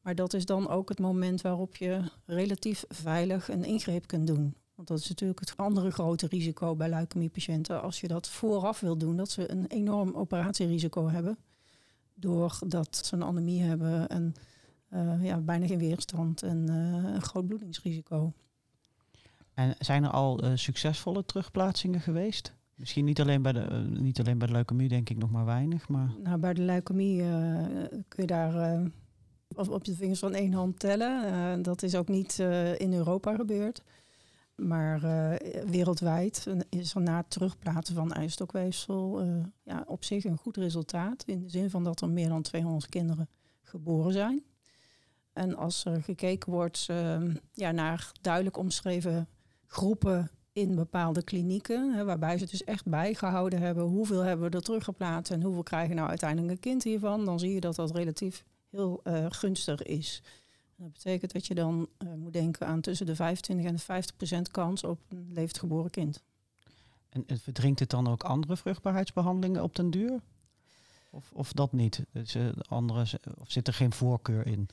Maar 0.00 0.14
dat 0.14 0.34
is 0.34 0.44
dan 0.44 0.68
ook 0.68 0.88
het 0.88 0.98
moment 0.98 1.40
waarop 1.40 1.76
je 1.76 2.00
relatief 2.24 2.84
veilig 2.88 3.48
een 3.48 3.64
ingreep 3.64 4.06
kunt 4.06 4.26
doen. 4.26 4.54
Want 4.74 4.88
dat 4.88 4.98
is 4.98 5.08
natuurlijk 5.08 5.40
het 5.40 5.56
andere 5.56 5.90
grote 5.90 6.26
risico 6.26 6.76
bij 6.76 6.88
leukemiepatiënten. 6.88 7.82
Als 7.82 8.00
je 8.00 8.08
dat 8.08 8.28
vooraf 8.28 8.80
wil 8.80 8.98
doen, 8.98 9.16
dat 9.16 9.30
ze 9.30 9.50
een 9.50 9.66
enorm 9.66 10.14
operatierisico 10.14 11.08
hebben. 11.08 11.38
Doordat 12.20 12.96
ze 12.96 13.14
een 13.14 13.24
anemie 13.24 13.62
hebben 13.62 14.08
en 14.08 14.34
uh, 14.94 15.24
ja, 15.24 15.40
bijna 15.40 15.66
geen 15.66 15.78
weerstand 15.78 16.42
en 16.42 16.66
uh, 16.70 17.14
een 17.14 17.22
groot 17.22 17.46
bloedingsrisico. 17.46 18.32
En 19.54 19.74
zijn 19.78 20.04
er 20.04 20.10
al 20.10 20.44
uh, 20.44 20.50
succesvolle 20.54 21.24
terugplaatsingen 21.24 22.00
geweest? 22.00 22.54
Misschien 22.74 23.04
niet 23.04 23.20
alleen, 23.20 23.42
bij 23.42 23.52
de, 23.52 23.86
niet 24.00 24.20
alleen 24.20 24.38
bij 24.38 24.46
de 24.46 24.52
leukemie, 24.52 24.88
denk 24.88 25.10
ik 25.10 25.16
nog 25.16 25.30
maar 25.30 25.44
weinig. 25.44 25.88
Maar... 25.88 26.10
Nou, 26.22 26.38
bij 26.38 26.54
de 26.54 26.62
leukemie 26.62 27.18
kun 28.08 28.22
je 28.22 28.26
daar 28.26 28.82
op, 29.54 29.68
op 29.68 29.84
de 29.84 29.94
vingers 29.94 30.18
van 30.18 30.34
één 30.34 30.52
hand 30.52 30.78
tellen. 30.78 31.62
dat 31.62 31.82
is 31.82 31.94
ook 31.94 32.08
niet 32.08 32.38
in 32.76 32.92
Europa 32.92 33.34
gebeurd. 33.34 33.82
Maar 34.62 35.00
wereldwijd 35.66 36.46
is 36.68 36.94
er 36.94 37.00
na 37.00 37.16
het 37.16 37.30
terugplaatsen 37.30 37.94
van 37.94 38.12
eierstokweefsel 38.12 39.22
ja, 39.62 39.84
op 39.86 40.04
zich 40.04 40.24
een 40.24 40.36
goed 40.36 40.56
resultaat. 40.56 41.22
In 41.26 41.42
de 41.42 41.48
zin 41.48 41.70
van 41.70 41.84
dat 41.84 42.00
er 42.00 42.08
meer 42.08 42.28
dan 42.28 42.42
200 42.42 42.88
kinderen 42.88 43.28
geboren 43.62 44.12
zijn. 44.12 44.42
En 45.38 45.56
als 45.56 45.84
er 45.84 46.02
gekeken 46.02 46.52
wordt 46.52 46.86
uh, 46.90 47.34
ja, 47.52 47.70
naar 47.70 48.12
duidelijk 48.20 48.56
omschreven 48.56 49.28
groepen 49.66 50.30
in 50.52 50.74
bepaalde 50.74 51.22
klinieken, 51.22 51.92
hè, 51.94 52.04
waarbij 52.04 52.38
ze 52.38 52.46
dus 52.46 52.64
echt 52.64 52.86
bijgehouden 52.86 53.60
hebben 53.60 53.84
hoeveel 53.84 54.20
hebben 54.20 54.50
we 54.50 54.56
er 54.56 54.62
teruggeplaatst 54.62 55.32
en 55.32 55.42
hoeveel 55.42 55.62
krijgen 55.62 55.96
nou 55.96 56.08
uiteindelijk 56.08 56.52
een 56.52 56.60
kind 56.60 56.82
hiervan, 56.82 57.24
dan 57.24 57.38
zie 57.38 57.54
je 57.54 57.60
dat 57.60 57.74
dat 57.74 57.96
relatief 57.96 58.44
heel 58.70 59.00
uh, 59.04 59.26
gunstig 59.28 59.82
is. 59.82 60.22
Dat 60.78 60.92
betekent 60.92 61.32
dat 61.32 61.46
je 61.46 61.54
dan 61.54 61.88
uh, 61.98 62.14
moet 62.14 62.32
denken 62.32 62.66
aan 62.66 62.80
tussen 62.80 63.06
de 63.06 63.14
25 63.14 63.66
en 63.66 63.74
de 63.74 63.80
50 63.80 64.16
procent 64.16 64.50
kans 64.50 64.84
op 64.84 65.00
een 65.08 65.32
levend 65.32 65.58
geboren 65.58 65.90
kind. 65.90 66.22
En 67.08 67.24
verdringt 67.40 67.80
het 67.80 67.90
dan 67.90 68.08
ook 68.08 68.22
andere 68.22 68.56
vruchtbaarheidsbehandelingen 68.56 69.62
op 69.62 69.76
den 69.76 69.90
duur? 69.90 70.20
Of, 71.10 71.30
of 71.32 71.52
dat 71.52 71.72
niet? 71.72 72.04
Dus, 72.12 72.36
uh, 72.36 72.48
andere, 72.68 73.06
of 73.38 73.50
zit 73.50 73.66
er 73.66 73.74
geen 73.74 73.92
voorkeur 73.92 74.46
in? 74.46 74.68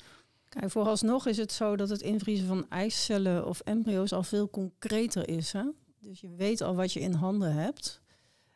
Kijk, 0.50 0.72
vooralsnog 0.72 1.28
is 1.28 1.38
het 1.38 1.52
zo 1.52 1.76
dat 1.76 1.90
het 1.90 2.02
invriezen 2.02 2.48
van 2.48 2.70
eicellen 2.70 3.48
of 3.48 3.60
embryo's 3.60 4.14
al 4.14 4.24
veel 4.24 4.50
concreter 4.50 5.30
is. 5.30 5.52
Hè? 5.52 5.64
Dus 6.00 6.22
je 6.22 6.30
weet 6.30 6.62
al 6.62 6.76
wat 6.76 6.94
je 6.94 7.00
in 7.00 7.14
handen 7.14 7.54
hebt. 7.54 8.02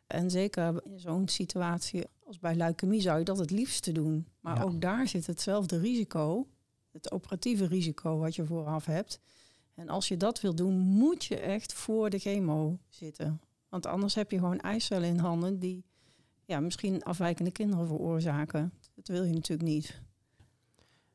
En 0.07 0.29
zeker 0.29 0.83
in 0.85 0.99
zo'n 0.99 1.27
situatie 1.27 2.05
als 2.23 2.39
bij 2.39 2.55
leukemie 2.55 3.01
zou 3.01 3.19
je 3.19 3.25
dat 3.25 3.37
het 3.37 3.51
liefste 3.51 3.91
doen. 3.91 4.27
Maar 4.39 4.55
ja. 4.55 4.63
ook 4.63 4.81
daar 4.81 5.07
zit 5.07 5.27
hetzelfde 5.27 5.79
risico, 5.79 6.47
het 6.91 7.11
operatieve 7.11 7.65
risico 7.65 8.17
wat 8.17 8.35
je 8.35 8.45
vooraf 8.45 8.85
hebt. 8.85 9.19
En 9.75 9.89
als 9.89 10.07
je 10.07 10.17
dat 10.17 10.41
wil 10.41 10.55
doen, 10.55 10.77
moet 10.77 11.25
je 11.25 11.39
echt 11.39 11.73
voor 11.73 12.09
de 12.09 12.19
chemo 12.19 12.77
zitten. 12.89 13.41
Want 13.69 13.85
anders 13.85 14.15
heb 14.15 14.31
je 14.31 14.37
gewoon 14.37 14.59
eicellen 14.59 15.09
in 15.09 15.17
handen 15.17 15.59
die 15.59 15.83
ja, 16.45 16.59
misschien 16.59 17.03
afwijkende 17.03 17.51
kinderen 17.51 17.87
veroorzaken. 17.87 18.73
Dat 18.95 19.07
wil 19.07 19.23
je 19.23 19.33
natuurlijk 19.33 19.69
niet. 19.69 20.01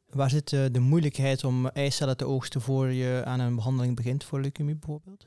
Waar 0.06 0.30
zit 0.30 0.52
uh, 0.52 0.64
de 0.72 0.80
moeilijkheid 0.80 1.44
om 1.44 1.66
eicellen 1.66 2.16
te 2.16 2.24
oogsten 2.24 2.60
voor 2.60 2.92
je 2.92 3.22
aan 3.24 3.40
een 3.40 3.54
behandeling 3.54 3.96
begint 3.96 4.24
voor 4.24 4.40
leukemie 4.40 4.74
bijvoorbeeld? 4.74 5.26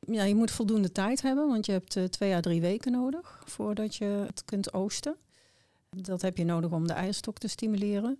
Ja, 0.00 0.24
je 0.24 0.34
moet 0.34 0.50
voldoende 0.50 0.92
tijd 0.92 1.22
hebben, 1.22 1.48
want 1.48 1.66
je 1.66 1.72
hebt 1.72 1.96
uh, 1.96 2.04
twee 2.04 2.34
à 2.34 2.40
drie 2.40 2.60
weken 2.60 2.92
nodig 2.92 3.42
voordat 3.44 3.96
je 3.96 4.04
het 4.04 4.44
kunt 4.44 4.72
oosten. 4.72 5.16
Dat 5.90 6.22
heb 6.22 6.36
je 6.36 6.44
nodig 6.44 6.70
om 6.70 6.86
de 6.86 6.92
eierstok 6.92 7.38
te 7.38 7.48
stimuleren. 7.48 8.18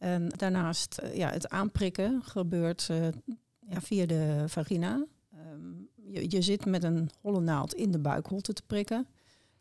En 0.00 0.28
daarnaast, 0.28 1.00
uh, 1.02 1.16
ja, 1.16 1.30
het 1.30 1.48
aanprikken 1.48 2.22
gebeurt 2.22 2.90
ja, 3.60 3.80
via 3.80 4.06
de 4.06 4.44
vagina. 4.46 5.06
Um, 5.52 5.88
je, 6.28 6.42
zit 6.42 6.66
met 6.66 6.84
een 6.84 7.10
holle 7.20 7.40
naald 7.40 7.74
in 7.74 7.90
de 7.90 7.98
buikholte 7.98 8.52
te 8.52 8.62
prikken. 8.66 9.06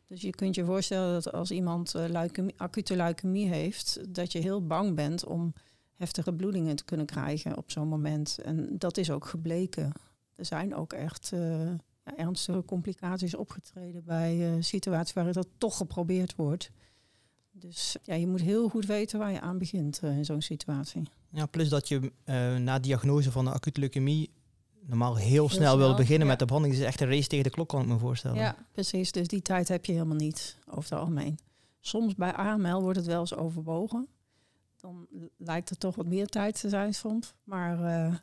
Dus 0.08 0.22
je 0.22 0.30
kunt 0.30 0.56
je 0.56 0.66
voorstellen 0.66 1.14
dat 1.14 1.32
als 1.34 1.52
iemand 1.52 1.94
leukemie, 1.94 2.54
acute 2.58 2.96
leukemie 2.96 3.48
heeft, 3.48 4.14
dat 4.16 4.32
je 4.32 4.40
heel 4.40 4.68
bang 4.68 4.96
bent 4.96 5.26
om 5.26 5.54
heftige 5.94 6.34
bloedingen 6.34 6.76
te 6.76 6.86
kunnen 6.86 7.06
krijgen 7.06 7.58
op 7.58 7.72
zo'n 7.72 7.88
moment. 7.88 8.40
En 8.44 8.78
dat 8.78 8.98
is 8.98 9.12
ook 9.12 9.26
gebleken. 9.26 9.92
Er 10.36 10.46
zijn 10.46 10.76
ook 10.76 10.94
echt 10.94 11.34
ernstige 12.04 12.66
complicaties 12.66 13.36
opgetreden 13.36 14.04
bij 14.04 14.58
situaties 14.60 15.14
waar 15.14 15.34
dat 15.34 15.48
toch 15.58 15.78
geprobeerd 15.78 16.36
wordt. 16.36 16.72
Dus 17.60 17.96
ja, 18.04 18.16
je 18.16 18.28
moet 18.28 18.42
heel 18.42 18.70
goed 18.70 18.86
weten 18.86 19.20
waar 19.20 19.32
je 19.32 19.42
aan 19.42 19.58
begint 19.58 20.00
uh, 20.04 20.18
in 20.18 20.26
zo'n 20.26 20.42
situatie. 20.42 21.04
Ja, 21.30 21.46
plus 21.46 21.70
dat 21.70 21.88
je 21.88 22.12
na 22.60 22.80
diagnose 22.80 23.32
van 23.32 23.48
een 23.48 23.54
acute 23.54 23.80
leukemie 23.80 24.30
normaal 24.82 25.16
heel, 25.16 25.28
heel 25.28 25.50
snel, 25.50 25.78
wil 25.78 25.96
beginnen 25.96 26.24
ja. 26.24 26.32
met 26.32 26.40
de 26.40 26.46
behandeling. 26.46 26.80
Het 26.80 26.88
is 26.88 26.94
echt 26.94 27.02
een 27.02 27.16
race 27.16 27.28
tegen 27.28 27.44
de 27.44 27.50
klok, 27.50 27.70
kan 27.70 27.82
ik 27.82 27.88
me 27.88 27.98
voorstellen. 27.98 28.38
Ja, 28.38 28.56
precies. 28.72 29.12
Dus 29.12 29.28
die 29.28 29.42
tijd 29.42 29.68
heb 29.68 29.86
je 29.86 29.92
helemaal 29.92 30.16
niet 30.16 30.58
over 30.68 30.90
het 30.90 31.00
algemeen. 31.00 31.40
Soms 31.80 32.16
bij 32.16 32.34
AML 32.34 32.82
wordt 32.82 32.98
het 32.98 33.08
wel 33.08 33.20
eens 33.20 33.36
overwogen 33.36 34.08
dan 34.80 35.08
lijkt 35.38 35.70
er 35.70 35.78
toch 35.78 35.96
wat 35.96 36.06
meer 36.06 36.28
tijd 36.28 36.60
te 36.60 36.70
zijn 36.70 36.94
soms. 36.94 37.34
Maar 37.44 37.80
uh, 37.80 38.16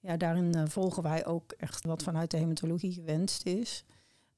ja, 0.00 0.16
daarin 0.16 0.68
volgen 0.68 1.02
wij 1.02 1.26
ook 1.26 1.52
echt 1.52 1.84
wat 1.84 2.02
vanuit 2.02 2.30
de 2.30 2.36
hematologie 2.36 2.92
gewenst 2.92 3.46
is. 3.46 3.84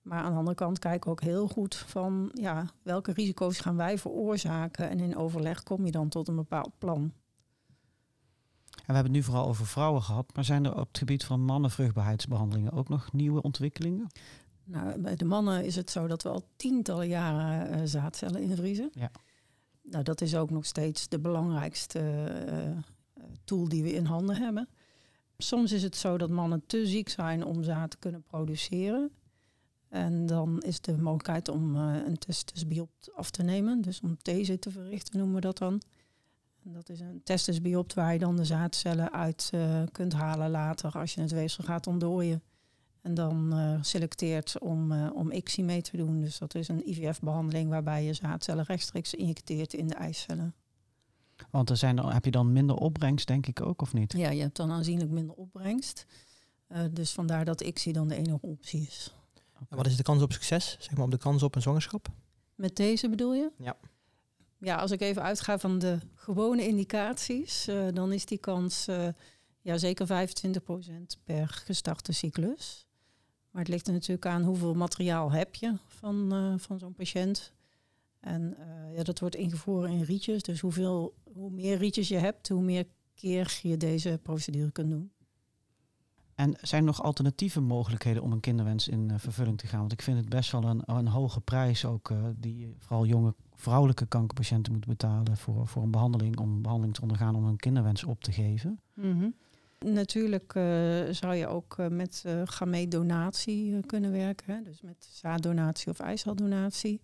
Maar 0.02 0.22
aan 0.22 0.32
de 0.32 0.38
andere 0.38 0.56
kant 0.56 0.78
kijken 0.78 1.04
we 1.04 1.10
ook 1.10 1.22
heel 1.22 1.48
goed 1.48 1.74
van 1.74 2.30
ja, 2.34 2.66
welke 2.82 3.12
risico's 3.12 3.58
gaan 3.58 3.76
wij 3.76 3.98
veroorzaken. 3.98 4.90
En 4.90 5.00
in 5.00 5.16
overleg 5.16 5.62
kom 5.62 5.84
je 5.84 5.90
dan 5.90 6.08
tot 6.08 6.28
een 6.28 6.36
bepaald 6.36 6.78
plan. 6.78 7.12
En 8.70 8.86
we 8.86 8.92
hebben 8.92 9.12
het 9.12 9.12
nu 9.12 9.22
vooral 9.22 9.46
over 9.46 9.66
vrouwen 9.66 10.02
gehad, 10.02 10.34
maar 10.34 10.44
zijn 10.44 10.64
er 10.64 10.76
op 10.76 10.88
het 10.88 10.98
gebied 10.98 11.24
van 11.24 11.40
mannenvruchtbaarheidsbehandelingen 11.40 12.72
ook 12.72 12.88
nog 12.88 13.12
nieuwe 13.12 13.42
ontwikkelingen? 13.42 14.06
Nou, 14.64 14.98
bij 15.00 15.16
de 15.16 15.24
mannen 15.24 15.64
is 15.64 15.76
het 15.76 15.90
zo 15.90 16.06
dat 16.06 16.22
we 16.22 16.28
al 16.28 16.48
tientallen 16.56 17.08
jaren 17.08 17.78
uh, 17.78 17.80
zaadcellen 17.84 18.42
invriezen. 18.42 18.90
Ja. 18.92 19.10
Nou, 19.82 20.04
dat 20.04 20.20
is 20.20 20.36
ook 20.36 20.50
nog 20.50 20.66
steeds 20.66 21.08
de 21.08 21.18
belangrijkste 21.18 22.00
uh, 22.48 22.78
tool 23.44 23.68
die 23.68 23.82
we 23.82 23.92
in 23.92 24.04
handen 24.04 24.36
hebben. 24.36 24.68
Soms 25.38 25.72
is 25.72 25.82
het 25.82 25.96
zo 25.96 26.18
dat 26.18 26.30
mannen 26.30 26.62
te 26.66 26.86
ziek 26.86 27.08
zijn 27.08 27.44
om 27.44 27.62
zaad 27.62 27.90
te 27.90 27.96
kunnen 27.98 28.22
produceren. 28.22 29.10
En 29.90 30.26
dan 30.26 30.62
is 30.62 30.80
de 30.80 30.96
mogelijkheid 30.96 31.48
om 31.48 31.76
uh, 31.76 31.94
een 32.06 32.18
testisbiopt 32.18 33.10
af 33.14 33.30
te 33.30 33.42
nemen. 33.42 33.80
Dus 33.80 34.00
om 34.00 34.16
deze 34.22 34.58
te 34.58 34.70
verrichten 34.70 35.18
noemen 35.18 35.34
we 35.34 35.40
dat 35.40 35.58
dan. 35.58 35.82
En 36.64 36.72
dat 36.72 36.88
is 36.88 37.00
een 37.00 37.20
testisbiopt 37.24 37.94
waar 37.94 38.12
je 38.12 38.18
dan 38.18 38.36
de 38.36 38.44
zaadcellen 38.44 39.12
uit 39.12 39.50
uh, 39.54 39.82
kunt 39.92 40.12
halen 40.12 40.50
later 40.50 40.98
als 40.98 41.14
je 41.14 41.20
het 41.20 41.30
weefsel 41.30 41.64
gaat 41.64 41.86
ontdooien. 41.86 42.42
En 43.02 43.14
dan 43.14 43.58
uh, 43.58 43.82
selecteert 43.82 44.58
om, 44.58 44.92
uh, 44.92 45.10
om 45.14 45.32
ICSI 45.32 45.62
mee 45.62 45.82
te 45.82 45.96
doen. 45.96 46.20
Dus 46.20 46.38
dat 46.38 46.54
is 46.54 46.68
een 46.68 46.88
IVF-behandeling 46.88 47.70
waarbij 47.70 48.04
je 48.04 48.14
zaadcellen 48.14 48.64
rechtstreeks 48.64 49.14
injecteert 49.14 49.74
in 49.74 49.86
de 49.86 49.94
eicellen. 49.94 50.54
Want 51.50 51.70
er 51.70 51.76
zijn 51.76 51.98
er, 51.98 52.12
heb 52.12 52.24
je 52.24 52.30
dan 52.30 52.52
minder 52.52 52.76
opbrengst, 52.76 53.26
denk 53.26 53.46
ik 53.46 53.62
ook, 53.62 53.82
of 53.82 53.92
niet? 53.92 54.12
Ja, 54.12 54.30
je 54.30 54.40
hebt 54.40 54.56
dan 54.56 54.70
aanzienlijk 54.70 55.10
minder 55.10 55.34
opbrengst. 55.34 56.06
Uh, 56.68 56.78
dus 56.90 57.12
vandaar 57.12 57.44
dat 57.44 57.60
ICSI 57.60 57.92
dan 57.92 58.08
de 58.08 58.14
enige 58.14 58.38
optie 58.40 58.80
is. 58.80 59.14
Okay. 59.62 59.78
Wat 59.78 59.86
is 59.86 59.96
de 59.96 60.02
kans 60.02 60.22
op 60.22 60.32
succes? 60.32 60.76
Zeg 60.78 60.94
maar 60.94 61.04
op 61.04 61.10
de 61.10 61.18
kans 61.18 61.42
op 61.42 61.54
een 61.54 61.62
zwangerschap? 61.62 62.08
Met 62.54 62.76
deze 62.76 63.08
bedoel 63.08 63.34
je? 63.34 63.50
Ja. 63.58 63.76
Ja, 64.58 64.76
als 64.76 64.90
ik 64.90 65.00
even 65.00 65.22
uitga 65.22 65.58
van 65.58 65.78
de 65.78 65.98
gewone 66.14 66.66
indicaties, 66.66 67.68
dan 67.92 68.12
is 68.12 68.24
die 68.24 68.38
kans 68.38 68.86
ja, 69.60 69.78
zeker 69.78 70.06
25% 70.06 71.22
per 71.24 71.48
gestarte 71.48 72.12
cyclus. 72.12 72.88
Maar 73.50 73.62
het 73.62 73.70
ligt 73.70 73.86
er 73.86 73.92
natuurlijk 73.92 74.26
aan 74.26 74.42
hoeveel 74.42 74.74
materiaal 74.74 75.32
heb 75.32 75.54
je 75.54 75.74
van, 75.86 76.34
uh, 76.34 76.54
van 76.56 76.78
zo'n 76.78 76.94
patiënt. 76.94 77.52
En 78.20 78.56
uh, 78.58 78.96
ja, 78.96 79.02
dat 79.02 79.18
wordt 79.18 79.34
ingevoerd 79.34 79.90
in 79.90 80.02
rietjes. 80.02 80.42
Dus 80.42 80.60
hoeveel, 80.60 81.14
hoe 81.32 81.50
meer 81.50 81.76
rietjes 81.76 82.08
je 82.08 82.16
hebt, 82.16 82.48
hoe 82.48 82.62
meer 82.62 82.86
keer 83.14 83.60
je 83.62 83.76
deze 83.76 84.18
procedure 84.22 84.70
kunt 84.70 84.90
doen. 84.90 85.12
En 86.40 86.56
zijn 86.60 86.80
er 86.80 86.86
nog 86.86 87.02
alternatieve 87.02 87.60
mogelijkheden 87.60 88.22
om 88.22 88.32
een 88.32 88.40
kinderwens 88.40 88.88
in 88.88 89.08
uh, 89.10 89.14
vervulling 89.18 89.58
te 89.58 89.66
gaan? 89.66 89.80
Want 89.80 89.92
ik 89.92 90.02
vind 90.02 90.16
het 90.16 90.28
best 90.28 90.52
wel 90.52 90.64
een, 90.64 90.82
een 90.86 91.08
hoge 91.08 91.40
prijs 91.40 91.84
ook, 91.84 92.12
die 92.36 92.74
vooral 92.78 93.06
jonge 93.06 93.34
vrouwelijke 93.54 94.06
kankerpatiënten 94.06 94.72
moeten 94.72 94.90
betalen 94.90 95.36
voor, 95.36 95.66
voor 95.66 95.82
een 95.82 95.90
behandeling, 95.90 96.38
om 96.38 96.62
behandeling 96.62 96.94
te 96.94 97.02
ondergaan 97.02 97.34
om 97.34 97.44
een 97.44 97.56
kinderwens 97.56 98.04
op 98.04 98.22
te 98.22 98.32
geven. 98.32 98.80
-hmm. 98.94 99.34
Natuurlijk 99.78 100.54
uh, 100.54 100.62
zou 101.10 101.34
je 101.34 101.46
ook 101.46 101.76
met 101.90 102.24
uh, 102.26 103.78
kunnen 103.86 104.12
werken. 104.12 104.64
Dus 104.64 104.80
met 104.80 105.08
zaaddonatie 105.10 105.90
of 105.90 105.98
eiceldonatie. 105.98 107.00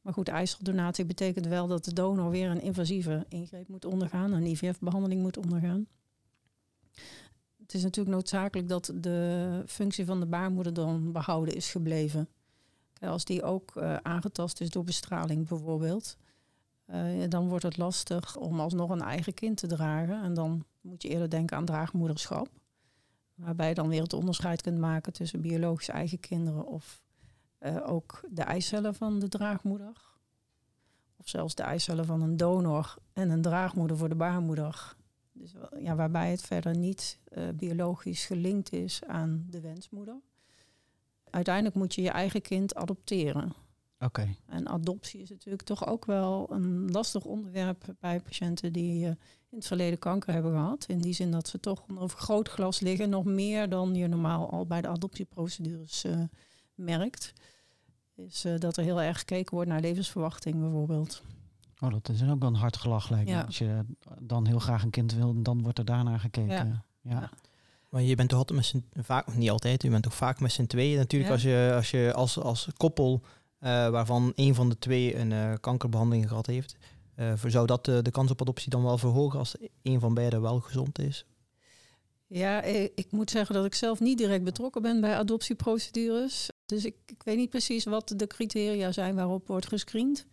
Maar 0.00 0.12
goed, 0.12 0.28
eiceldonatie 0.28 1.04
betekent 1.04 1.46
wel 1.46 1.66
dat 1.66 1.84
de 1.84 1.92
donor 1.92 2.30
weer 2.30 2.50
een 2.50 2.62
invasieve 2.62 3.26
ingreep 3.28 3.68
moet 3.68 3.84
ondergaan, 3.84 4.32
een 4.32 4.46
IVF-behandeling 4.46 5.22
moet 5.22 5.36
ondergaan. 5.36 5.86
Het 7.72 7.80
is 7.80 7.86
natuurlijk 7.86 8.16
noodzakelijk 8.16 8.68
dat 8.68 8.92
de 8.94 9.62
functie 9.66 10.04
van 10.04 10.20
de 10.20 10.26
baarmoeder 10.26 10.74
dan 10.74 11.12
behouden 11.12 11.54
is 11.54 11.70
gebleven. 11.70 12.28
Als 13.00 13.24
die 13.24 13.42
ook 13.42 13.82
aangetast 14.02 14.60
is 14.60 14.70
door 14.70 14.84
bestraling 14.84 15.48
bijvoorbeeld, 15.48 16.16
dan 17.28 17.48
wordt 17.48 17.64
het 17.64 17.76
lastig 17.76 18.36
om 18.36 18.60
alsnog 18.60 18.90
een 18.90 19.02
eigen 19.02 19.34
kind 19.34 19.56
te 19.56 19.66
dragen. 19.66 20.22
En 20.22 20.34
dan 20.34 20.64
moet 20.80 21.02
je 21.02 21.08
eerder 21.08 21.30
denken 21.30 21.56
aan 21.56 21.64
draagmoederschap. 21.64 22.48
Waarbij 23.34 23.68
je 23.68 23.74
dan 23.74 23.88
weer 23.88 24.02
het 24.02 24.12
onderscheid 24.12 24.62
kunt 24.62 24.78
maken 24.78 25.12
tussen 25.12 25.40
biologisch 25.40 25.88
eigen 25.88 26.20
kinderen 26.20 26.66
of 26.66 27.02
uh, 27.60 27.76
ook 27.90 28.20
de 28.30 28.42
eicellen 28.42 28.94
van 28.94 29.18
de 29.18 29.28
draagmoeder. 29.28 29.92
Of 31.16 31.28
zelfs 31.28 31.54
de 31.54 31.62
eicellen 31.62 32.06
van 32.06 32.22
een 32.22 32.36
donor 32.36 32.94
en 33.12 33.30
een 33.30 33.42
draagmoeder 33.42 33.96
voor 33.96 34.08
de 34.08 34.14
baarmoeder. 34.14 34.94
Dus, 35.32 35.54
ja, 35.78 35.94
waarbij 35.94 36.30
het 36.30 36.42
verder 36.42 36.76
niet 36.76 37.18
uh, 37.32 37.48
biologisch 37.54 38.24
gelinkt 38.24 38.72
is 38.72 39.04
aan 39.06 39.46
de 39.50 39.60
wensmoeder. 39.60 40.20
Uiteindelijk 41.30 41.74
moet 41.74 41.94
je 41.94 42.02
je 42.02 42.10
eigen 42.10 42.42
kind 42.42 42.74
adopteren. 42.74 43.52
Okay. 43.98 44.36
En 44.46 44.68
adoptie 44.68 45.20
is 45.20 45.30
natuurlijk 45.30 45.62
toch 45.62 45.86
ook 45.86 46.04
wel 46.04 46.52
een 46.52 46.90
lastig 46.90 47.24
onderwerp 47.24 47.94
bij 48.00 48.20
patiënten 48.20 48.72
die 48.72 49.04
uh, 49.04 49.08
in 49.48 49.58
het 49.58 49.66
verleden 49.66 49.98
kanker 49.98 50.32
hebben 50.32 50.52
gehad. 50.52 50.84
In 50.88 50.98
die 50.98 51.12
zin 51.12 51.30
dat 51.30 51.48
ze 51.48 51.60
toch 51.60 51.84
onder 51.88 52.08
groot 52.08 52.48
glas 52.48 52.80
liggen, 52.80 53.10
nog 53.10 53.24
meer 53.24 53.68
dan 53.68 53.94
je 53.94 54.06
normaal 54.06 54.50
al 54.50 54.66
bij 54.66 54.80
de 54.80 54.88
adoptieprocedures 54.88 56.04
uh, 56.04 56.22
merkt. 56.74 57.32
Is 58.14 58.44
uh, 58.44 58.58
dat 58.58 58.76
er 58.76 58.84
heel 58.84 59.00
erg 59.00 59.18
gekeken 59.18 59.54
wordt 59.54 59.70
naar 59.70 59.80
levensverwachting 59.80 60.60
bijvoorbeeld. 60.60 61.22
Oh, 61.82 61.90
dat 61.90 62.08
is 62.08 62.22
ook 62.22 62.38
wel 62.40 62.48
een 62.48 62.54
hard 62.54 62.76
gelach 62.76 63.10
lijkt 63.10 63.28
ja. 63.28 63.40
Als 63.42 63.58
je 63.58 63.84
dan 64.20 64.46
heel 64.46 64.58
graag 64.58 64.82
een 64.82 64.90
kind 64.90 65.14
wil, 65.14 65.42
dan 65.42 65.62
wordt 65.62 65.78
er 65.78 65.84
daarnaar 65.84 66.20
gekeken. 66.20 66.48
Ja. 66.48 66.84
ja. 67.00 67.30
Maar 67.88 68.02
je 68.02 68.14
bent 68.16 68.28
toch 68.28 68.38
altijd 68.38 68.58
met 68.58 68.66
z'n 68.66 68.84
vaak, 69.02 69.34
niet 69.36 69.50
altijd, 69.50 69.82
je 69.82 69.90
bent 69.90 70.02
toch 70.02 70.14
vaak 70.14 70.40
met 70.40 70.52
z'n 70.52 70.66
tweeën. 70.66 70.96
Natuurlijk 70.96 71.28
Ja. 71.30 71.34
als 71.36 71.42
je 71.44 71.72
als 71.74 71.90
je 71.90 72.12
als, 72.14 72.38
als 72.38 72.68
koppel 72.76 73.20
eh, 73.58 73.88
waarvan 73.88 74.32
een 74.34 74.54
van 74.54 74.68
de 74.68 74.78
twee 74.78 75.16
een 75.16 75.32
eh, 75.32 75.52
kankerbehandeling 75.60 76.28
gehad 76.28 76.46
heeft, 76.46 76.76
eh, 77.14 77.32
voor- 77.36 77.50
zou 77.50 77.66
dat 77.66 77.84
de, 77.84 78.02
de 78.02 78.10
kans 78.10 78.30
op 78.30 78.40
adoptie 78.40 78.70
dan 78.70 78.82
wel 78.82 78.98
verhogen 78.98 79.38
als 79.38 79.54
een 79.82 80.00
van 80.00 80.14
beiden 80.14 80.40
wel 80.42 80.60
gezond 80.60 80.98
is? 80.98 81.24
Ja, 82.26 82.62
ik, 82.62 82.92
ik 82.94 83.10
moet 83.12 83.30
zeggen 83.30 83.54
dat 83.54 83.64
ik 83.64 83.74
zelf 83.74 84.00
niet 84.00 84.18
direct 84.18 84.44
betrokken 84.44 84.82
ben 84.82 85.00
bij 85.00 85.16
adoptieprocedures. 85.16 86.50
Dus 86.66 86.84
ik, 86.84 86.94
ik 87.06 87.22
weet 87.22 87.36
niet 87.36 87.50
precies 87.50 87.84
wat 87.84 88.12
de 88.16 88.26
criteria 88.26 88.92
zijn 88.92 89.14
waarop 89.14 89.46
wordt 89.46 89.66
gescreend. 89.68 90.26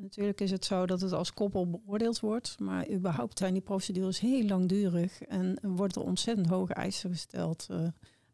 Natuurlijk 0.00 0.40
is 0.40 0.50
het 0.50 0.64
zo 0.64 0.86
dat 0.86 1.00
het 1.00 1.12
als 1.12 1.32
koppel 1.32 1.70
beoordeeld 1.70 2.20
wordt, 2.20 2.58
maar 2.58 2.90
überhaupt 2.90 3.38
zijn 3.38 3.52
die 3.52 3.62
procedures 3.62 4.20
heel 4.20 4.46
langdurig 4.46 5.22
en 5.22 5.58
worden 5.62 6.02
er 6.02 6.08
ontzettend 6.08 6.46
hoge 6.46 6.74
eisen 6.74 7.10
gesteld 7.10 7.66
eh, 7.70 7.86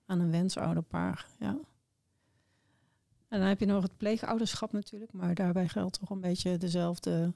aan 0.06 0.20
een 0.20 0.30
wensouderpaar. 0.30 1.26
Ja. 1.38 1.58
En 3.28 3.38
dan 3.38 3.48
heb 3.48 3.60
je 3.60 3.66
nog 3.66 3.82
het 3.82 3.96
pleegouderschap 3.96 4.72
natuurlijk, 4.72 5.12
maar 5.12 5.34
daarbij 5.34 5.68
geldt 5.68 5.98
toch 5.98 6.10
een 6.10 6.20
beetje 6.20 6.56
dezelfde 6.56 7.32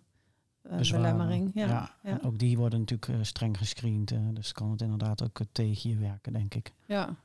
eh, 0.62 0.90
belemmering. 0.90 1.50
Ja, 1.54 1.94
Ja, 2.02 2.20
ook 2.22 2.38
die 2.38 2.56
worden 2.56 2.78
natuurlijk 2.78 3.12
eh, 3.12 3.24
streng 3.24 3.58
gescreend. 3.58 4.12
dus 4.32 4.52
kan 4.52 4.70
het 4.70 4.80
inderdaad 4.80 5.22
ook 5.22 5.40
tegen 5.52 5.90
je 5.90 5.96
werken, 5.96 6.32
denk 6.32 6.54
ik. 6.54 6.72
ja. 6.86 7.16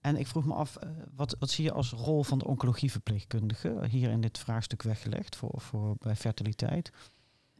En 0.00 0.16
ik 0.16 0.26
vroeg 0.26 0.46
me 0.46 0.54
af, 0.54 0.76
eh, 0.76 0.88
wat, 1.14 1.36
wat 1.38 1.50
zie 1.50 1.64
je 1.64 1.72
als 1.72 1.90
rol 1.90 2.22
van 2.22 2.38
de 2.38 2.46
oncologieverpleegkundige 2.46 3.86
hier 3.90 4.10
in 4.10 4.20
dit 4.20 4.38
vraagstuk 4.38 4.82
weggelegd 4.82 5.36
voor, 5.36 5.60
voor 5.60 5.96
bij 5.98 6.16
fertiliteit? 6.16 6.90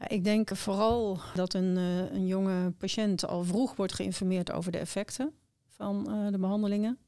Ik 0.06 0.24
denk 0.24 0.56
vooral 0.56 1.18
dat 1.34 1.54
een, 1.54 1.76
eh, 1.76 2.12
een 2.12 2.26
jonge 2.26 2.70
patiënt 2.70 3.26
al 3.26 3.44
vroeg 3.44 3.76
wordt 3.76 3.94
geïnformeerd 3.94 4.52
over 4.52 4.72
de 4.72 4.78
effecten 4.78 5.32
van 5.66 6.10
eh, 6.10 6.32
de 6.32 6.38
behandelingen. 6.38 6.98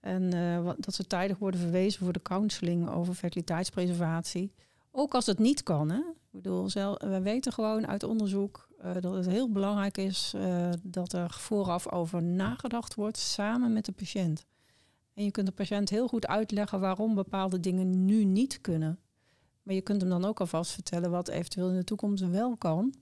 En 0.00 0.30
dat 0.78 0.94
ze 0.94 1.06
tijdig 1.06 1.38
worden 1.38 1.60
verwezen 1.60 2.04
voor 2.04 2.12
de 2.12 2.22
counseling 2.22 2.88
over 2.88 3.14
fertiliteitspreservatie. 3.14 4.52
Ook 4.90 5.14
als 5.14 5.26
het 5.26 5.38
niet 5.38 5.62
kan. 5.62 5.90
Hè? 5.90 5.98
Ik 5.98 6.42
bedoel, 6.42 6.70
weten 7.22 7.52
gewoon 7.52 7.86
uit 7.86 8.02
onderzoek 8.02 8.68
dat 9.00 9.14
het 9.14 9.26
heel 9.26 9.52
belangrijk 9.52 9.98
is 9.98 10.34
dat 10.82 11.12
er 11.12 11.30
vooraf 11.30 11.90
over 11.90 12.22
nagedacht 12.22 12.94
wordt 12.94 13.18
samen 13.18 13.72
met 13.72 13.84
de 13.84 13.92
patiënt. 13.92 14.46
En 15.16 15.24
je 15.24 15.30
kunt 15.30 15.46
de 15.46 15.52
patiënt 15.52 15.90
heel 15.90 16.08
goed 16.08 16.26
uitleggen 16.26 16.80
waarom 16.80 17.14
bepaalde 17.14 17.60
dingen 17.60 18.04
nu 18.04 18.24
niet 18.24 18.60
kunnen. 18.60 18.98
Maar 19.62 19.74
je 19.74 19.80
kunt 19.80 20.00
hem 20.00 20.10
dan 20.10 20.24
ook 20.24 20.40
alvast 20.40 20.70
vertellen 20.72 21.10
wat 21.10 21.28
eventueel 21.28 21.68
in 21.68 21.76
de 21.76 21.84
toekomst 21.84 22.28
wel 22.28 22.56
kan. 22.56 22.94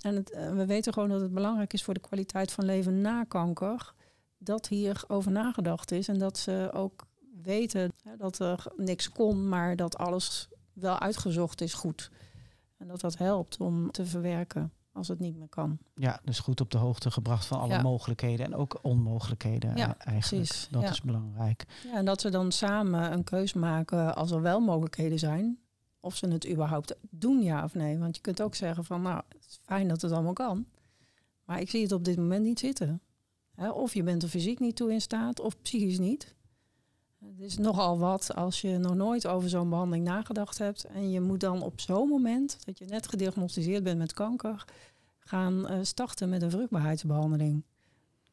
En 0.00 0.24
eh, 0.24 0.52
we 0.52 0.66
weten 0.66 0.92
gewoon 0.92 1.08
dat 1.08 1.20
het 1.20 1.34
belangrijk 1.34 1.72
is 1.72 1.84
voor 1.84 1.94
de 1.94 2.00
kwaliteit 2.00 2.52
van 2.52 2.64
leven 2.64 3.00
na 3.00 3.24
kanker. 3.24 3.94
Dat 4.38 4.68
hier 4.68 5.04
over 5.08 5.30
nagedacht 5.30 5.90
is. 5.90 6.08
En 6.08 6.18
dat 6.18 6.38
ze 6.38 6.70
ook 6.72 7.06
weten 7.42 7.92
hè, 8.02 8.16
dat 8.16 8.38
er 8.38 8.66
niks 8.76 9.10
kon, 9.10 9.48
maar 9.48 9.76
dat 9.76 9.96
alles 9.96 10.48
wel 10.72 10.98
uitgezocht 10.98 11.60
is 11.60 11.74
goed. 11.74 12.10
En 12.76 12.88
dat 12.88 13.00
dat 13.00 13.18
helpt 13.18 13.60
om 13.60 13.90
te 13.90 14.06
verwerken 14.06 14.72
als 14.98 15.08
het 15.08 15.18
niet 15.18 15.36
meer 15.36 15.48
kan. 15.48 15.78
Ja, 15.94 16.20
dus 16.24 16.38
goed 16.38 16.60
op 16.60 16.70
de 16.70 16.78
hoogte 16.78 17.10
gebracht 17.10 17.46
van 17.46 17.60
alle 17.60 17.72
Ja. 17.72 17.82
mogelijkheden 17.82 18.46
en 18.46 18.54
ook 18.54 18.78
onmogelijkheden 18.82 19.76
Ja, 19.76 19.96
eh, 19.98 20.06
eigenlijk. 20.06 20.44
precies, 20.44 20.68
Dat 20.70 20.82
ja. 20.82 20.90
is 20.90 21.00
belangrijk. 21.00 21.64
Ja, 21.84 21.94
en 21.96 22.04
dat 22.04 22.20
ze 22.20 22.30
dan 22.30 22.52
samen 22.52 23.12
een 23.12 23.24
keus 23.24 23.52
maken 23.52 24.14
als 24.14 24.30
er 24.30 24.42
wel 24.42 24.60
mogelijkheden 24.60 25.18
zijn. 25.18 25.58
Of 26.00 26.16
ze 26.16 26.28
het 26.28 26.48
überhaupt 26.50 26.94
doen, 27.10 27.42
ja 27.42 27.64
of 27.64 27.74
nee. 27.74 27.98
Want 27.98 28.16
je 28.16 28.22
kunt 28.22 28.42
ook 28.42 28.54
zeggen 28.54 28.84
van, 28.84 29.02
nou, 29.02 29.22
het 29.28 29.46
is 29.48 29.58
fijn 29.62 29.88
dat 29.88 30.02
het 30.02 30.12
allemaal 30.12 30.32
kan. 30.32 30.66
Maar 31.44 31.60
ik 31.60 31.70
zie 31.70 31.82
het 31.82 31.92
op 31.92 32.04
dit 32.04 32.16
moment 32.16 32.44
niet 32.44 32.58
zitten. 32.58 33.00
Of 33.72 33.94
je 33.94 34.02
bent 34.02 34.22
er 34.22 34.28
fysiek 34.28 34.58
niet 34.60 34.76
toe 34.76 34.92
in 34.92 35.00
staat, 35.00 35.40
of 35.40 35.62
psychisch 35.62 35.98
niet. 35.98 36.34
Het 37.18 37.40
is 37.40 37.58
nogal 37.58 37.98
wat 37.98 38.34
als 38.34 38.60
je 38.60 38.78
nog 38.78 38.94
nooit 38.94 39.26
over 39.26 39.48
zo'n 39.48 39.68
behandeling 39.68 40.04
nagedacht 40.04 40.58
hebt. 40.58 40.84
En 40.84 41.10
je 41.10 41.20
moet 41.20 41.40
dan 41.40 41.62
op 41.62 41.80
zo'n 41.80 42.08
moment, 42.08 42.58
dat 42.64 42.78
je 42.78 42.84
net 42.84 43.08
gediagnosticeerd 43.08 43.82
bent 43.82 43.98
met 43.98 44.12
kanker, 44.12 44.64
gaan 45.18 45.68
eh, 45.68 45.78
starten 45.82 46.28
met 46.28 46.42
een 46.42 46.50
vruchtbaarheidsbehandeling. 46.50 47.62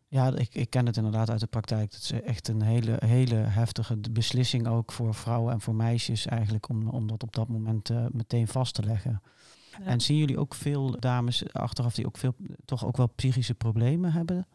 Ja, 0.08 0.36
ik, 0.36 0.56
ik 0.56 0.70
ken 0.70 0.86
het 0.86 0.98
inderdaad 0.98 1.30
uit 1.30 1.40
de 1.40 1.48
praktijk. 1.48 1.94
Het 1.94 2.02
is 2.02 2.12
echt 2.12 2.48
een 2.48 2.62
hele, 2.62 2.96
hele 3.06 3.36
heftige 3.36 3.98
beslissing 4.12 4.68
ook 4.68 4.92
voor 4.92 5.14
vrouwen 5.14 5.54
en 5.54 5.62
voor 5.62 5.76
meisjes 5.76 6.26
eigenlijk 6.26 6.70
om, 6.70 6.88
om 6.88 7.08
dat 7.08 7.24
op 7.24 7.36
dat 7.36 7.48
moment 7.48 7.90
eh, 7.90 8.06
meteen 8.12 8.48
vast 8.48 8.74
te 8.74 8.84
leggen. 8.84 9.22
Ja. 9.80 9.86
En 9.86 10.02
zien 10.02 10.18
jullie 10.18 10.38
ook 10.38 10.54
veel 10.54 11.00
dames 11.00 11.54
achteraf 11.54 11.96
die 11.96 12.06
ook 12.06 12.18
veel, 12.18 12.36
toch 12.66 12.86
ook 12.86 12.98
wel 12.98 13.08
psychische 13.16 13.54
problemen 13.54 14.12
hebben? 14.12 14.48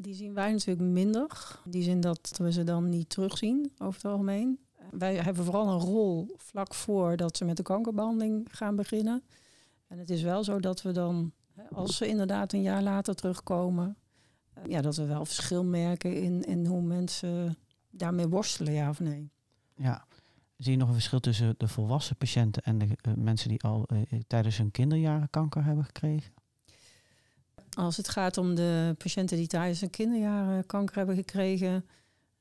Die 0.00 0.14
zien 0.14 0.34
wij 0.34 0.52
natuurlijk 0.52 0.88
minder. 0.88 1.58
In 1.64 1.70
die 1.70 1.82
zin 1.82 2.00
dat 2.00 2.34
we 2.38 2.52
ze 2.52 2.64
dan 2.64 2.88
niet 2.88 3.08
terugzien 3.08 3.72
over 3.78 3.94
het 3.94 4.10
algemeen. 4.10 4.58
Wij 4.90 5.16
hebben 5.16 5.44
vooral 5.44 5.68
een 5.68 5.80
rol 5.80 6.34
vlak 6.36 6.74
voor 6.74 7.16
dat 7.16 7.36
ze 7.36 7.44
met 7.44 7.56
de 7.56 7.62
kankerbehandeling 7.62 8.48
gaan 8.50 8.76
beginnen. 8.76 9.22
En 9.86 9.98
het 9.98 10.10
is 10.10 10.22
wel 10.22 10.44
zo 10.44 10.60
dat 10.60 10.82
we 10.82 10.92
dan, 10.92 11.32
als 11.70 11.96
ze 11.96 12.08
inderdaad 12.08 12.52
een 12.52 12.62
jaar 12.62 12.82
later 12.82 13.14
terugkomen, 13.14 13.96
eh, 14.52 14.64
ja, 14.68 14.80
dat 14.80 14.96
we 14.96 15.04
wel 15.04 15.24
verschil 15.24 15.64
merken 15.64 16.22
in, 16.22 16.42
in 16.42 16.66
hoe 16.66 16.82
mensen 16.82 17.56
daarmee 17.90 18.28
worstelen, 18.28 18.72
ja 18.72 18.88
of 18.88 19.00
nee. 19.00 19.30
Ja. 19.76 20.06
Zie 20.56 20.72
je 20.72 20.78
nog 20.78 20.88
een 20.88 20.94
verschil 20.94 21.20
tussen 21.20 21.54
de 21.58 21.68
volwassen 21.68 22.16
patiënten 22.16 22.62
en 22.62 22.78
de 22.78 22.86
eh, 23.00 23.12
mensen 23.14 23.48
die 23.48 23.62
al 23.62 23.84
eh, 23.86 24.20
tijdens 24.26 24.58
hun 24.58 24.70
kinderjaren 24.70 25.30
kanker 25.30 25.64
hebben 25.64 25.84
gekregen? 25.84 26.32
Als 27.76 27.96
het 27.96 28.08
gaat 28.08 28.38
om 28.38 28.54
de 28.54 28.94
patiënten 28.98 29.36
die 29.36 29.46
tijdens 29.46 29.80
hun 29.80 29.90
kinderjaren 29.90 30.66
kanker 30.66 30.96
hebben 30.96 31.14
gekregen, 31.14 31.84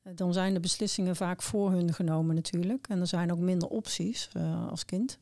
eh, 0.02 0.12
dan 0.16 0.34
zijn 0.34 0.54
de 0.54 0.60
beslissingen 0.60 1.16
vaak 1.16 1.42
voor 1.42 1.72
hun 1.72 1.94
genomen 1.94 2.36
natuurlijk. 2.36 2.88
En 2.88 3.00
er 3.00 3.08
zijn 3.08 3.32
ook 3.32 3.40
minder 3.40 3.68
opties 3.68 4.30
eh, 4.34 4.68
als 4.68 4.86
kind. 4.86 5.20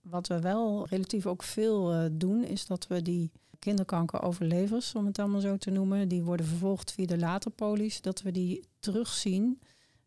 Wat 0.00 0.26
we 0.26 0.40
wel 0.40 0.86
relatief 0.86 1.26
ook 1.26 1.42
veel 1.42 1.92
eh, 1.92 2.04
doen, 2.12 2.44
is 2.44 2.66
dat 2.66 2.86
we 2.86 3.02
die 3.02 3.30
kinderkankeroverlevers, 3.58 4.94
om 4.94 5.06
het 5.06 5.18
allemaal 5.18 5.40
zo 5.40 5.56
te 5.56 5.70
noemen, 5.70 6.08
die 6.08 6.22
worden 6.22 6.46
vervolgd 6.46 6.92
via 6.92 7.06
de 7.06 7.18
laterpolies, 7.18 8.00
dat 8.00 8.22
we 8.22 8.30
die 8.30 8.64
terugzien 8.80 9.60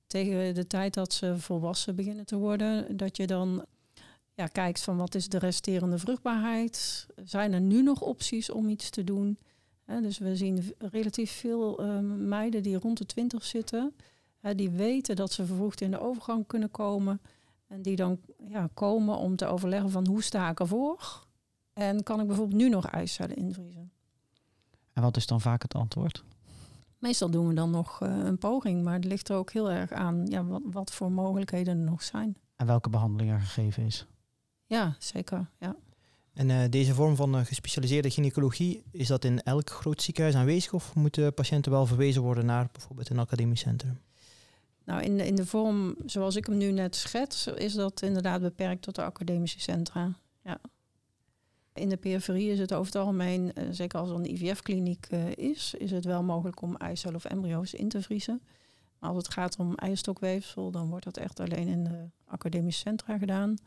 tegen 0.07 0.55
de 0.55 0.67
tijd 0.67 0.93
dat 0.93 1.13
ze 1.13 1.39
volwassen 1.39 1.95
beginnen 1.95 2.25
te 2.25 2.35
worden. 2.35 2.97
Dat 2.97 3.17
je 3.17 3.27
dan 3.27 3.65
ja, 4.35 4.47
kijkt 4.47 4.81
van 4.81 4.97
wat 4.97 5.15
is 5.15 5.29
de 5.29 5.37
resterende 5.37 5.97
vruchtbaarheid. 5.97 7.07
Zijn 7.23 7.53
er 7.53 7.61
nu 7.61 7.81
nog 7.81 8.01
opties 8.01 8.49
om 8.49 8.69
iets 8.69 8.89
te 8.89 9.03
doen? 9.03 9.37
Dus 9.85 10.17
we 10.17 10.35
zien 10.35 10.73
relatief 10.77 11.31
veel 11.31 11.79
eh, 11.79 11.99
meiden 12.17 12.63
die 12.63 12.79
rond 12.79 12.97
de 12.97 13.05
twintig 13.05 13.43
zitten. 13.43 13.95
hè, 14.39 14.55
die 14.55 14.69
weten 14.69 15.15
dat 15.15 15.31
ze 15.31 15.45
vervroegd 15.45 15.81
in 15.81 15.91
de 15.91 15.99
overgang 15.99 16.47
kunnen 16.47 16.71
komen. 16.71 17.21
En 17.67 17.81
die 17.81 17.95
dan 17.95 18.19
ja, 18.47 18.69
komen 18.73 19.17
om 19.17 19.35
te 19.35 19.45
overleggen 19.45 19.89
van 19.89 20.07
hoe 20.07 20.23
sta 20.23 20.49
ik 20.49 20.59
ervoor? 20.59 21.25
En 21.73 22.03
kan 22.03 22.19
ik 22.19 22.27
bijvoorbeeld 22.27 22.61
nu 22.61 22.69
nog 22.69 22.85
eicellen 22.85 23.35
invriezen? 23.35 23.91
En 24.93 25.01
wat 25.01 25.17
is 25.17 25.27
dan 25.27 25.41
vaak 25.41 25.61
het 25.61 25.75
antwoord? 25.75 26.23
Meestal 26.97 27.29
doen 27.29 27.47
we 27.47 27.53
dan 27.53 27.69
nog 27.69 28.01
eh, 28.01 28.17
een 28.17 28.37
poging, 28.37 28.83
maar 28.83 28.93
het 28.93 29.05
ligt 29.05 29.29
er 29.29 29.35
ook 29.35 29.51
heel 29.51 29.71
erg 29.71 29.91
aan 29.91 30.25
ja, 30.27 30.43
wat, 30.45 30.61
wat 30.65 30.93
voor 30.93 31.11
mogelijkheden 31.11 31.77
er 31.77 31.83
nog 31.83 32.03
zijn. 32.03 32.37
En 32.55 32.65
welke 32.65 32.89
behandeling 32.89 33.31
er 33.31 33.39
gegeven 33.39 33.83
is? 33.83 34.07
Ja, 34.73 34.95
zeker. 34.99 35.49
Ja. 35.59 35.75
En 36.33 36.49
eh, 36.49 36.69
deze 36.69 36.93
vorm 36.93 37.15
van 37.15 37.35
eh, 37.35 37.45
gespecialiseerde 37.45 38.09
gynaecologie, 38.09 38.83
is 38.91 39.07
dat 39.07 39.25
in 39.25 39.41
elk 39.41 39.69
groot 39.69 40.01
ziekenhuis 40.01 40.35
aanwezig 40.35 40.73
of 40.73 40.95
moeten 40.95 41.33
patiënten 41.33 41.71
wel 41.71 41.85
verwezen 41.85 42.21
worden 42.21 42.45
naar 42.45 42.69
bijvoorbeeld 42.71 43.09
een 43.09 43.19
academisch 43.19 43.59
centrum? 43.59 43.99
Nou, 44.85 45.01
in 45.01 45.17
de, 45.17 45.25
in 45.25 45.35
de 45.35 45.45
vorm 45.45 45.95
zoals 46.05 46.35
ik 46.35 46.45
hem 46.45 46.57
nu 46.57 46.71
net 46.71 46.95
schets, 46.95 47.47
is 47.47 47.73
dat 47.73 48.01
inderdaad 48.01 48.41
beperkt 48.41 48.81
tot 48.81 48.95
de 48.95 49.03
academische 49.03 49.59
centra. 49.59 50.13
Ja. 50.43 50.57
In 51.73 51.89
de 51.89 51.97
periferie 51.97 52.51
is 52.51 52.59
het 52.59 52.73
over 52.73 52.85
het 52.85 52.95
algemeen, 52.95 53.53
eh, 53.53 53.67
zeker 53.71 53.99
als 53.99 54.09
er 54.09 54.15
een 54.15 54.31
IVF-kliniek 54.31 55.07
is, 55.35 55.73
is 55.73 55.91
het 55.91 56.05
wel 56.05 56.23
mogelijk 56.23 56.61
om 56.61 56.75
eicellen 56.75 57.15
of 57.15 57.25
embryo's 57.25 57.73
in 57.73 57.89
te 57.89 58.01
vriezen. 58.01 58.41
Maar 58.99 59.09
als 59.09 59.17
het 59.17 59.33
gaat 59.33 59.59
om 59.59 59.75
eierstokweefsel, 59.75 60.71
dan 60.71 60.89
wordt 60.89 61.05
dat 61.05 61.17
echt 61.17 61.39
alleen 61.39 61.67
in 61.67 61.83
de 61.83 62.09
academische 62.25 62.79
centra 62.79 63.17
gedaan. 63.17 63.57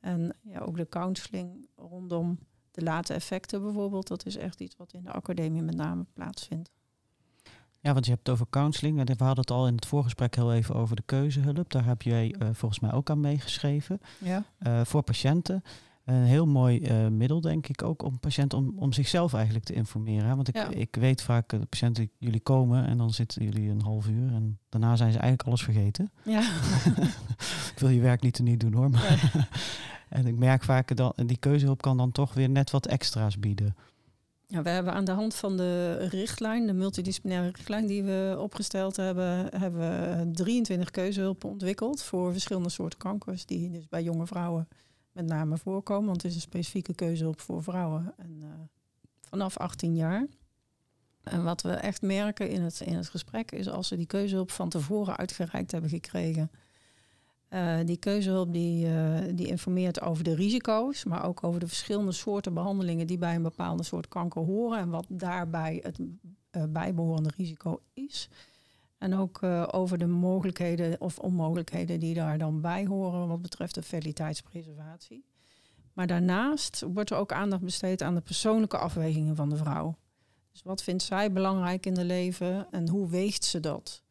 En 0.00 0.36
ja, 0.42 0.58
ook 0.58 0.76
de 0.76 0.88
counseling 0.88 1.68
rondom 1.76 2.38
de 2.70 2.82
late 2.82 3.14
effecten 3.14 3.62
bijvoorbeeld, 3.62 4.08
dat 4.08 4.26
is 4.26 4.36
echt 4.36 4.60
iets 4.60 4.76
wat 4.76 4.92
in 4.92 5.02
de 5.02 5.12
academie 5.12 5.62
met 5.62 5.76
name 5.76 6.04
plaatsvindt. 6.12 6.70
Ja, 7.80 7.92
want 7.92 8.04
je 8.04 8.10
hebt 8.10 8.26
het 8.26 8.34
over 8.34 8.46
counseling. 8.50 8.98
En 8.98 9.06
We 9.06 9.24
hadden 9.24 9.40
het 9.40 9.50
al 9.50 9.66
in 9.66 9.74
het 9.74 9.86
voorgesprek 9.86 10.34
heel 10.34 10.52
even 10.52 10.74
over 10.74 10.96
de 10.96 11.02
keuzehulp. 11.06 11.70
Daar 11.70 11.84
heb 11.84 12.02
jij 12.02 12.34
eh, 12.38 12.48
volgens 12.52 12.80
mij 12.80 12.92
ook 12.92 13.10
aan 13.10 13.20
meegeschreven. 13.20 14.00
Ja. 14.18 14.44
Eh, 14.58 14.80
voor 14.84 15.02
patiënten. 15.02 15.62
Een 16.04 16.22
heel 16.22 16.46
mooi 16.46 16.80
eh, 16.80 17.06
middel, 17.08 17.40
denk 17.40 17.68
ik 17.68 17.82
ook, 17.82 18.02
om 18.02 18.18
patiënten 18.20 18.58
om, 18.58 18.72
om 18.76 18.92
zichzelf 18.92 19.34
eigenlijk 19.34 19.64
te 19.64 19.72
informeren. 19.74 20.28
Hè? 20.28 20.34
Want 20.34 20.48
ik, 20.48 20.54
Ja. 20.54 20.68
ik 20.70 20.96
weet 20.96 21.22
vaak, 21.22 21.48
de 21.48 21.66
patiënten, 21.66 22.10
jullie 22.18 22.40
komen 22.40 22.86
en 22.86 22.98
dan 22.98 23.10
zitten 23.10 23.44
jullie 23.44 23.70
een 23.70 23.82
half 23.82 24.08
uur. 24.08 24.32
En 24.32 24.58
daarna 24.68 24.96
zijn 24.96 25.12
ze 25.12 25.18
eigenlijk 25.18 25.48
alles 25.48 25.62
vergeten. 25.62 26.10
Ja. 26.24 26.40
ik 27.72 27.78
wil 27.78 27.88
je 27.88 28.00
werk 28.00 28.22
niet 28.22 28.34
te 28.34 28.42
niet 28.42 28.60
doen 28.60 28.72
hoor. 28.72 28.90
Maar 28.90 29.48
en 30.16 30.26
ik 30.26 30.36
merk 30.36 30.62
vaak 30.62 30.96
dat 30.96 31.22
die 31.26 31.36
keuzehulp 31.36 31.82
kan 31.82 31.96
dan 31.96 32.12
toch 32.12 32.34
weer 32.34 32.48
net 32.48 32.70
wat 32.70 32.86
extra's 32.86 33.38
bieden. 33.38 33.76
Ja, 34.46 34.62
we 34.62 34.68
hebben 34.68 34.92
aan 34.92 35.04
de 35.04 35.12
hand 35.12 35.34
van 35.34 35.56
de 35.56 35.94
richtlijn, 36.10 36.66
de 36.66 36.72
multidisciplinaire 36.72 37.50
richtlijn 37.50 37.86
die 37.86 38.02
we 38.02 38.36
opgesteld 38.38 38.96
hebben, 38.96 39.58
hebben 39.60 39.80
we 39.80 40.30
23 40.30 40.90
keuzehulpen 40.90 41.48
ontwikkeld 41.48 42.02
voor 42.02 42.32
verschillende 42.32 42.68
soorten 42.68 42.98
kankers 42.98 43.46
die 43.46 43.70
dus 43.70 43.88
bij 43.88 44.02
jonge 44.02 44.26
vrouwen 44.26 44.68
met 45.12 45.26
name 45.26 45.58
voorkomen. 45.58 46.06
Want 46.06 46.22
het 46.22 46.30
is 46.30 46.36
een 46.36 46.42
specifieke 46.42 46.94
keuzehulp 46.94 47.40
voor 47.40 47.62
vrouwen 47.62 48.14
en, 48.16 48.36
uh, 48.42 48.48
vanaf 49.20 49.56
18 49.56 49.94
jaar. 49.94 50.26
En 51.22 51.44
wat 51.44 51.62
we 51.62 51.72
echt 51.72 52.02
merken 52.02 52.48
in 52.48 52.62
het, 52.62 52.80
in 52.80 52.94
het 52.94 53.08
gesprek 53.08 53.52
is 53.52 53.68
als 53.68 53.88
ze 53.88 53.96
die 53.96 54.06
keuzehulp 54.06 54.50
van 54.50 54.68
tevoren 54.68 55.16
uitgereikt 55.16 55.72
hebben 55.72 55.90
gekregen. 55.90 56.50
Uh, 57.56 57.78
die 57.84 57.96
keuzehulp 57.96 58.52
die, 58.52 58.86
uh, 58.86 59.18
die 59.34 59.46
informeert 59.46 60.00
over 60.00 60.24
de 60.24 60.34
risico's, 60.34 61.04
maar 61.04 61.24
ook 61.24 61.44
over 61.44 61.60
de 61.60 61.66
verschillende 61.66 62.12
soorten 62.12 62.54
behandelingen 62.54 63.06
die 63.06 63.18
bij 63.18 63.34
een 63.34 63.42
bepaalde 63.42 63.82
soort 63.82 64.08
kanker 64.08 64.42
horen 64.42 64.78
en 64.78 64.90
wat 64.90 65.06
daarbij 65.08 65.80
het 65.82 65.98
uh, 65.98 66.62
bijbehorende 66.68 67.30
risico 67.36 67.80
is. 67.94 68.28
En 68.98 69.14
ook 69.14 69.42
over 69.72 69.98
de 69.98 70.06
mogelijkheden 70.06 71.00
of 71.00 71.18
onmogelijkheden 71.18 72.00
die 72.00 72.14
daar 72.14 72.38
dan 72.38 72.60
bij 72.60 72.86
horen 72.86 73.28
wat 73.28 73.42
betreft 73.42 73.74
de 73.74 73.82
fertiliteitspreservatie. 73.82 75.24
Maar 75.92 76.06
daarnaast 76.06 76.84
wordt 76.92 77.10
er 77.10 77.16
ook 77.16 77.32
aandacht 77.32 77.62
besteed 77.62 78.02
aan 78.02 78.14
de 78.14 78.20
persoonlijke 78.20 78.78
afwegingen 78.78 79.36
van 79.36 79.48
de 79.48 79.56
vrouw. 79.56 79.96
Dus 80.52 80.62
wat 80.62 80.82
vindt 80.82 81.02
zij 81.02 81.32
belangrijk 81.32 81.86
in 81.86 81.96
het 81.96 82.06
leven 82.06 82.66
en 82.70 82.88
hoe 82.88 83.08
weegt 83.08 83.44
ze 83.44 83.60
dat? 83.60 84.04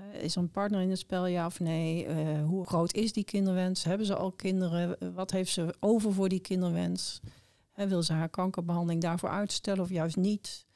Uh, 0.00 0.22
is 0.22 0.36
er 0.36 0.42
een 0.42 0.50
partner 0.50 0.80
in 0.80 0.90
het 0.90 0.98
spel, 0.98 1.26
ja 1.26 1.46
of 1.46 1.60
nee? 1.60 2.06
Uh, 2.06 2.44
hoe 2.44 2.66
groot 2.66 2.94
is 2.94 3.12
die 3.12 3.24
kinderwens? 3.24 3.84
Hebben 3.84 4.06
ze 4.06 4.16
al 4.16 4.32
kinderen? 4.32 5.14
Wat 5.14 5.30
heeft 5.30 5.52
ze 5.52 5.74
over 5.80 6.12
voor 6.12 6.28
die 6.28 6.40
kinderwens? 6.40 7.20
Uh, 7.76 7.86
wil 7.86 8.02
ze 8.02 8.12
haar 8.12 8.28
kankerbehandeling 8.28 9.02
daarvoor 9.02 9.28
uitstellen 9.28 9.82
of 9.82 9.88
juist 9.88 10.16
niet? 10.16 10.68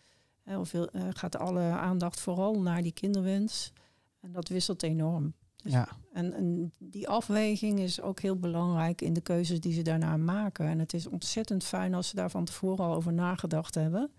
of 0.59 0.71
wil, 0.71 0.89
gaat 1.11 1.37
alle 1.37 1.61
aandacht 1.61 2.21
vooral 2.21 2.61
naar 2.61 2.83
die 2.83 2.93
kinderwens? 2.93 3.73
En 4.21 4.33
dat 4.33 4.49
wisselt 4.49 4.83
enorm. 4.83 5.35
Dus 5.57 5.73
ja. 5.73 5.89
en, 6.13 6.33
en 6.33 6.73
die 6.79 7.09
afweging 7.09 7.81
is 7.81 8.01
ook 8.01 8.21
heel 8.21 8.39
belangrijk 8.39 9.01
in 9.01 9.13
de 9.13 9.21
keuzes 9.21 9.61
die 9.61 9.73
ze 9.73 9.83
daarna 9.83 10.17
maken. 10.17 10.67
En 10.67 10.79
het 10.79 10.95
is 10.95 11.07
ontzettend 11.07 11.65
fijn 11.65 11.95
als 11.95 12.09
ze 12.09 12.15
daar 12.15 12.31
van 12.31 12.45
tevoren 12.45 12.85
al 12.85 12.95
over 12.95 13.13
nagedacht 13.13 13.75
hebben 13.75 14.11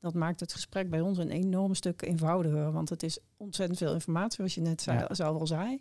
dat 0.00 0.14
maakt 0.14 0.40
het 0.40 0.52
gesprek 0.52 0.90
bij 0.90 1.00
ons 1.00 1.18
een 1.18 1.30
enorm 1.30 1.74
stuk 1.74 2.02
eenvoudiger. 2.02 2.72
Want 2.72 2.88
het 2.88 3.02
is 3.02 3.18
ontzettend 3.36 3.78
veel 3.78 3.92
informatie, 3.94 4.36
zoals 4.36 4.54
je 4.54 4.60
net 4.60 4.82
zei, 4.82 4.98
Ja. 4.98 5.14
zelf 5.14 5.40
al 5.40 5.46
zei. 5.46 5.80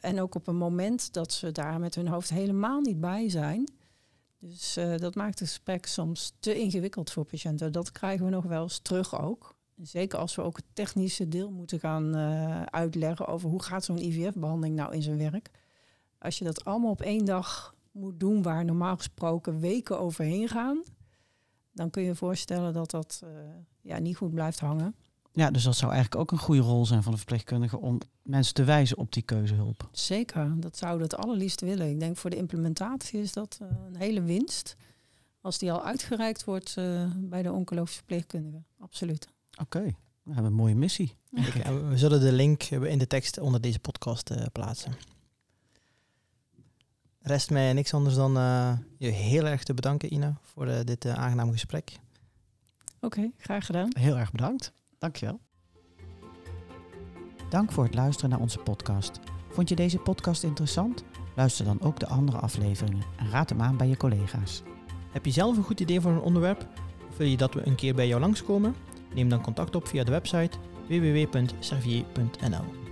En 0.00 0.20
ook 0.20 0.34
op 0.34 0.46
een 0.46 0.56
moment 0.56 1.12
dat 1.12 1.32
ze 1.32 1.52
daar 1.52 1.80
met 1.80 1.94
hun 1.94 2.08
hoofd 2.08 2.30
helemaal 2.30 2.80
niet 2.80 3.00
bij 3.00 3.28
zijn. 3.28 3.68
Dus 4.38 4.76
eh, 4.76 4.96
dat 4.96 5.14
maakt 5.14 5.38
het 5.38 5.48
gesprek 5.48 5.86
soms 5.86 6.32
te 6.38 6.60
ingewikkeld 6.60 7.10
voor 7.10 7.24
patiënten. 7.24 7.72
Dat 7.72 7.92
krijgen 7.92 8.24
we 8.24 8.30
nog 8.30 8.44
wel 8.44 8.62
eens 8.62 8.78
terug 8.78 9.20
ook. 9.20 9.54
Zeker 9.82 10.18
als 10.18 10.34
we 10.34 10.42
ook 10.42 10.56
het 10.56 10.64
technische 10.72 11.28
deel 11.28 11.50
moeten 11.50 11.80
gaan 11.80 12.14
eh, 12.14 12.62
uitleggen 12.62 13.26
over 13.26 13.48
hoe 13.48 13.62
gaat 13.62 13.84
zo'n 13.84 13.98
IVF-behandeling 14.02 14.76
nou 14.76 14.94
in 14.94 15.02
zijn 15.02 15.18
werk. 15.18 15.50
Als 16.18 16.38
je 16.38 16.44
dat 16.44 16.64
allemaal 16.64 16.90
op 16.90 17.02
één 17.02 17.24
dag 17.24 17.74
moet 17.90 18.20
doen, 18.20 18.42
waar 18.42 18.64
normaal 18.64 18.96
gesproken 18.96 19.60
weken 19.60 19.98
overheen 20.00 20.48
gaan, 20.48 20.82
dan 21.74 21.90
kun 21.90 22.02
je 22.02 22.08
je 22.08 22.14
voorstellen 22.14 22.72
dat 22.72 22.90
dat 22.90 23.20
uh, 23.24 23.30
ja, 23.80 23.98
niet 23.98 24.16
goed 24.16 24.34
blijft 24.34 24.60
hangen. 24.60 24.94
Ja, 25.32 25.50
dus 25.50 25.62
dat 25.62 25.76
zou 25.76 25.92
eigenlijk 25.92 26.22
ook 26.22 26.32
een 26.32 26.44
goede 26.44 26.60
rol 26.60 26.86
zijn 26.86 27.02
van 27.02 27.12
de 27.12 27.18
verpleegkundige 27.18 27.78
om 27.78 27.98
mensen 28.22 28.54
te 28.54 28.64
wijzen 28.64 28.98
op 28.98 29.12
die 29.12 29.22
keuzehulp. 29.22 29.88
Zeker, 29.92 30.60
dat 30.60 30.76
zou 30.76 31.02
het 31.02 31.16
allerliefst 31.16 31.60
willen. 31.60 31.90
Ik 31.90 32.00
denk 32.00 32.16
voor 32.16 32.30
de 32.30 32.36
implementatie 32.36 33.20
is 33.20 33.32
dat 33.32 33.58
uh, 33.62 33.68
een 33.86 33.96
hele 33.96 34.22
winst. 34.22 34.76
Als 35.40 35.58
die 35.58 35.72
al 35.72 35.84
uitgereikt 35.84 36.44
wordt 36.44 36.74
uh, 36.78 37.10
bij 37.16 37.42
de 37.42 37.52
oncologische 37.52 37.96
verpleegkundige. 37.96 38.62
Absoluut. 38.78 39.28
Oké, 39.60 39.78
okay. 39.78 39.96
we 40.22 40.32
hebben 40.32 40.50
een 40.50 40.56
mooie 40.56 40.74
missie. 40.74 41.16
Okay, 41.48 41.88
we 41.88 41.98
zullen 41.98 42.20
de 42.20 42.32
link 42.32 42.62
in 42.62 42.98
de 42.98 43.06
tekst 43.06 43.38
onder 43.38 43.60
deze 43.60 43.78
podcast 43.78 44.30
uh, 44.30 44.44
plaatsen. 44.52 44.92
Rest 47.26 47.50
mij 47.50 47.72
niks 47.72 47.94
anders 47.94 48.14
dan 48.14 48.36
uh, 48.36 48.72
je 48.98 49.08
heel 49.08 49.46
erg 49.46 49.62
te 49.62 49.74
bedanken, 49.74 50.12
Ina, 50.14 50.38
voor 50.42 50.66
uh, 50.66 50.74
dit 50.84 51.04
uh, 51.04 51.12
aangename 51.12 51.52
gesprek. 51.52 51.98
Oké, 53.00 53.06
okay, 53.06 53.32
graag 53.38 53.66
gedaan. 53.66 53.88
Heel 53.98 54.16
erg 54.16 54.32
bedankt. 54.32 54.72
Dankjewel. 54.98 55.40
Dank 57.50 57.72
voor 57.72 57.84
het 57.84 57.94
luisteren 57.94 58.30
naar 58.30 58.40
onze 58.40 58.58
podcast. 58.58 59.20
Vond 59.50 59.68
je 59.68 59.74
deze 59.74 59.98
podcast 59.98 60.42
interessant? 60.42 61.04
Luister 61.36 61.64
dan 61.64 61.80
ook 61.80 62.00
de 62.00 62.06
andere 62.06 62.38
afleveringen 62.38 63.04
en 63.16 63.30
raad 63.30 63.48
hem 63.48 63.60
aan 63.62 63.76
bij 63.76 63.88
je 63.88 63.96
collega's. 63.96 64.62
Heb 65.12 65.24
je 65.24 65.30
zelf 65.30 65.56
een 65.56 65.62
goed 65.62 65.80
idee 65.80 66.00
voor 66.00 66.12
een 66.12 66.20
onderwerp? 66.20 66.66
Of 67.08 67.16
wil 67.16 67.26
je 67.26 67.36
dat 67.36 67.54
we 67.54 67.66
een 67.66 67.76
keer 67.76 67.94
bij 67.94 68.06
jou 68.06 68.20
langskomen? 68.20 68.74
Neem 69.14 69.28
dan 69.28 69.42
contact 69.42 69.74
op 69.74 69.88
via 69.88 70.04
de 70.04 70.10
website 70.10 70.58
www.servier.nl. 70.88 72.83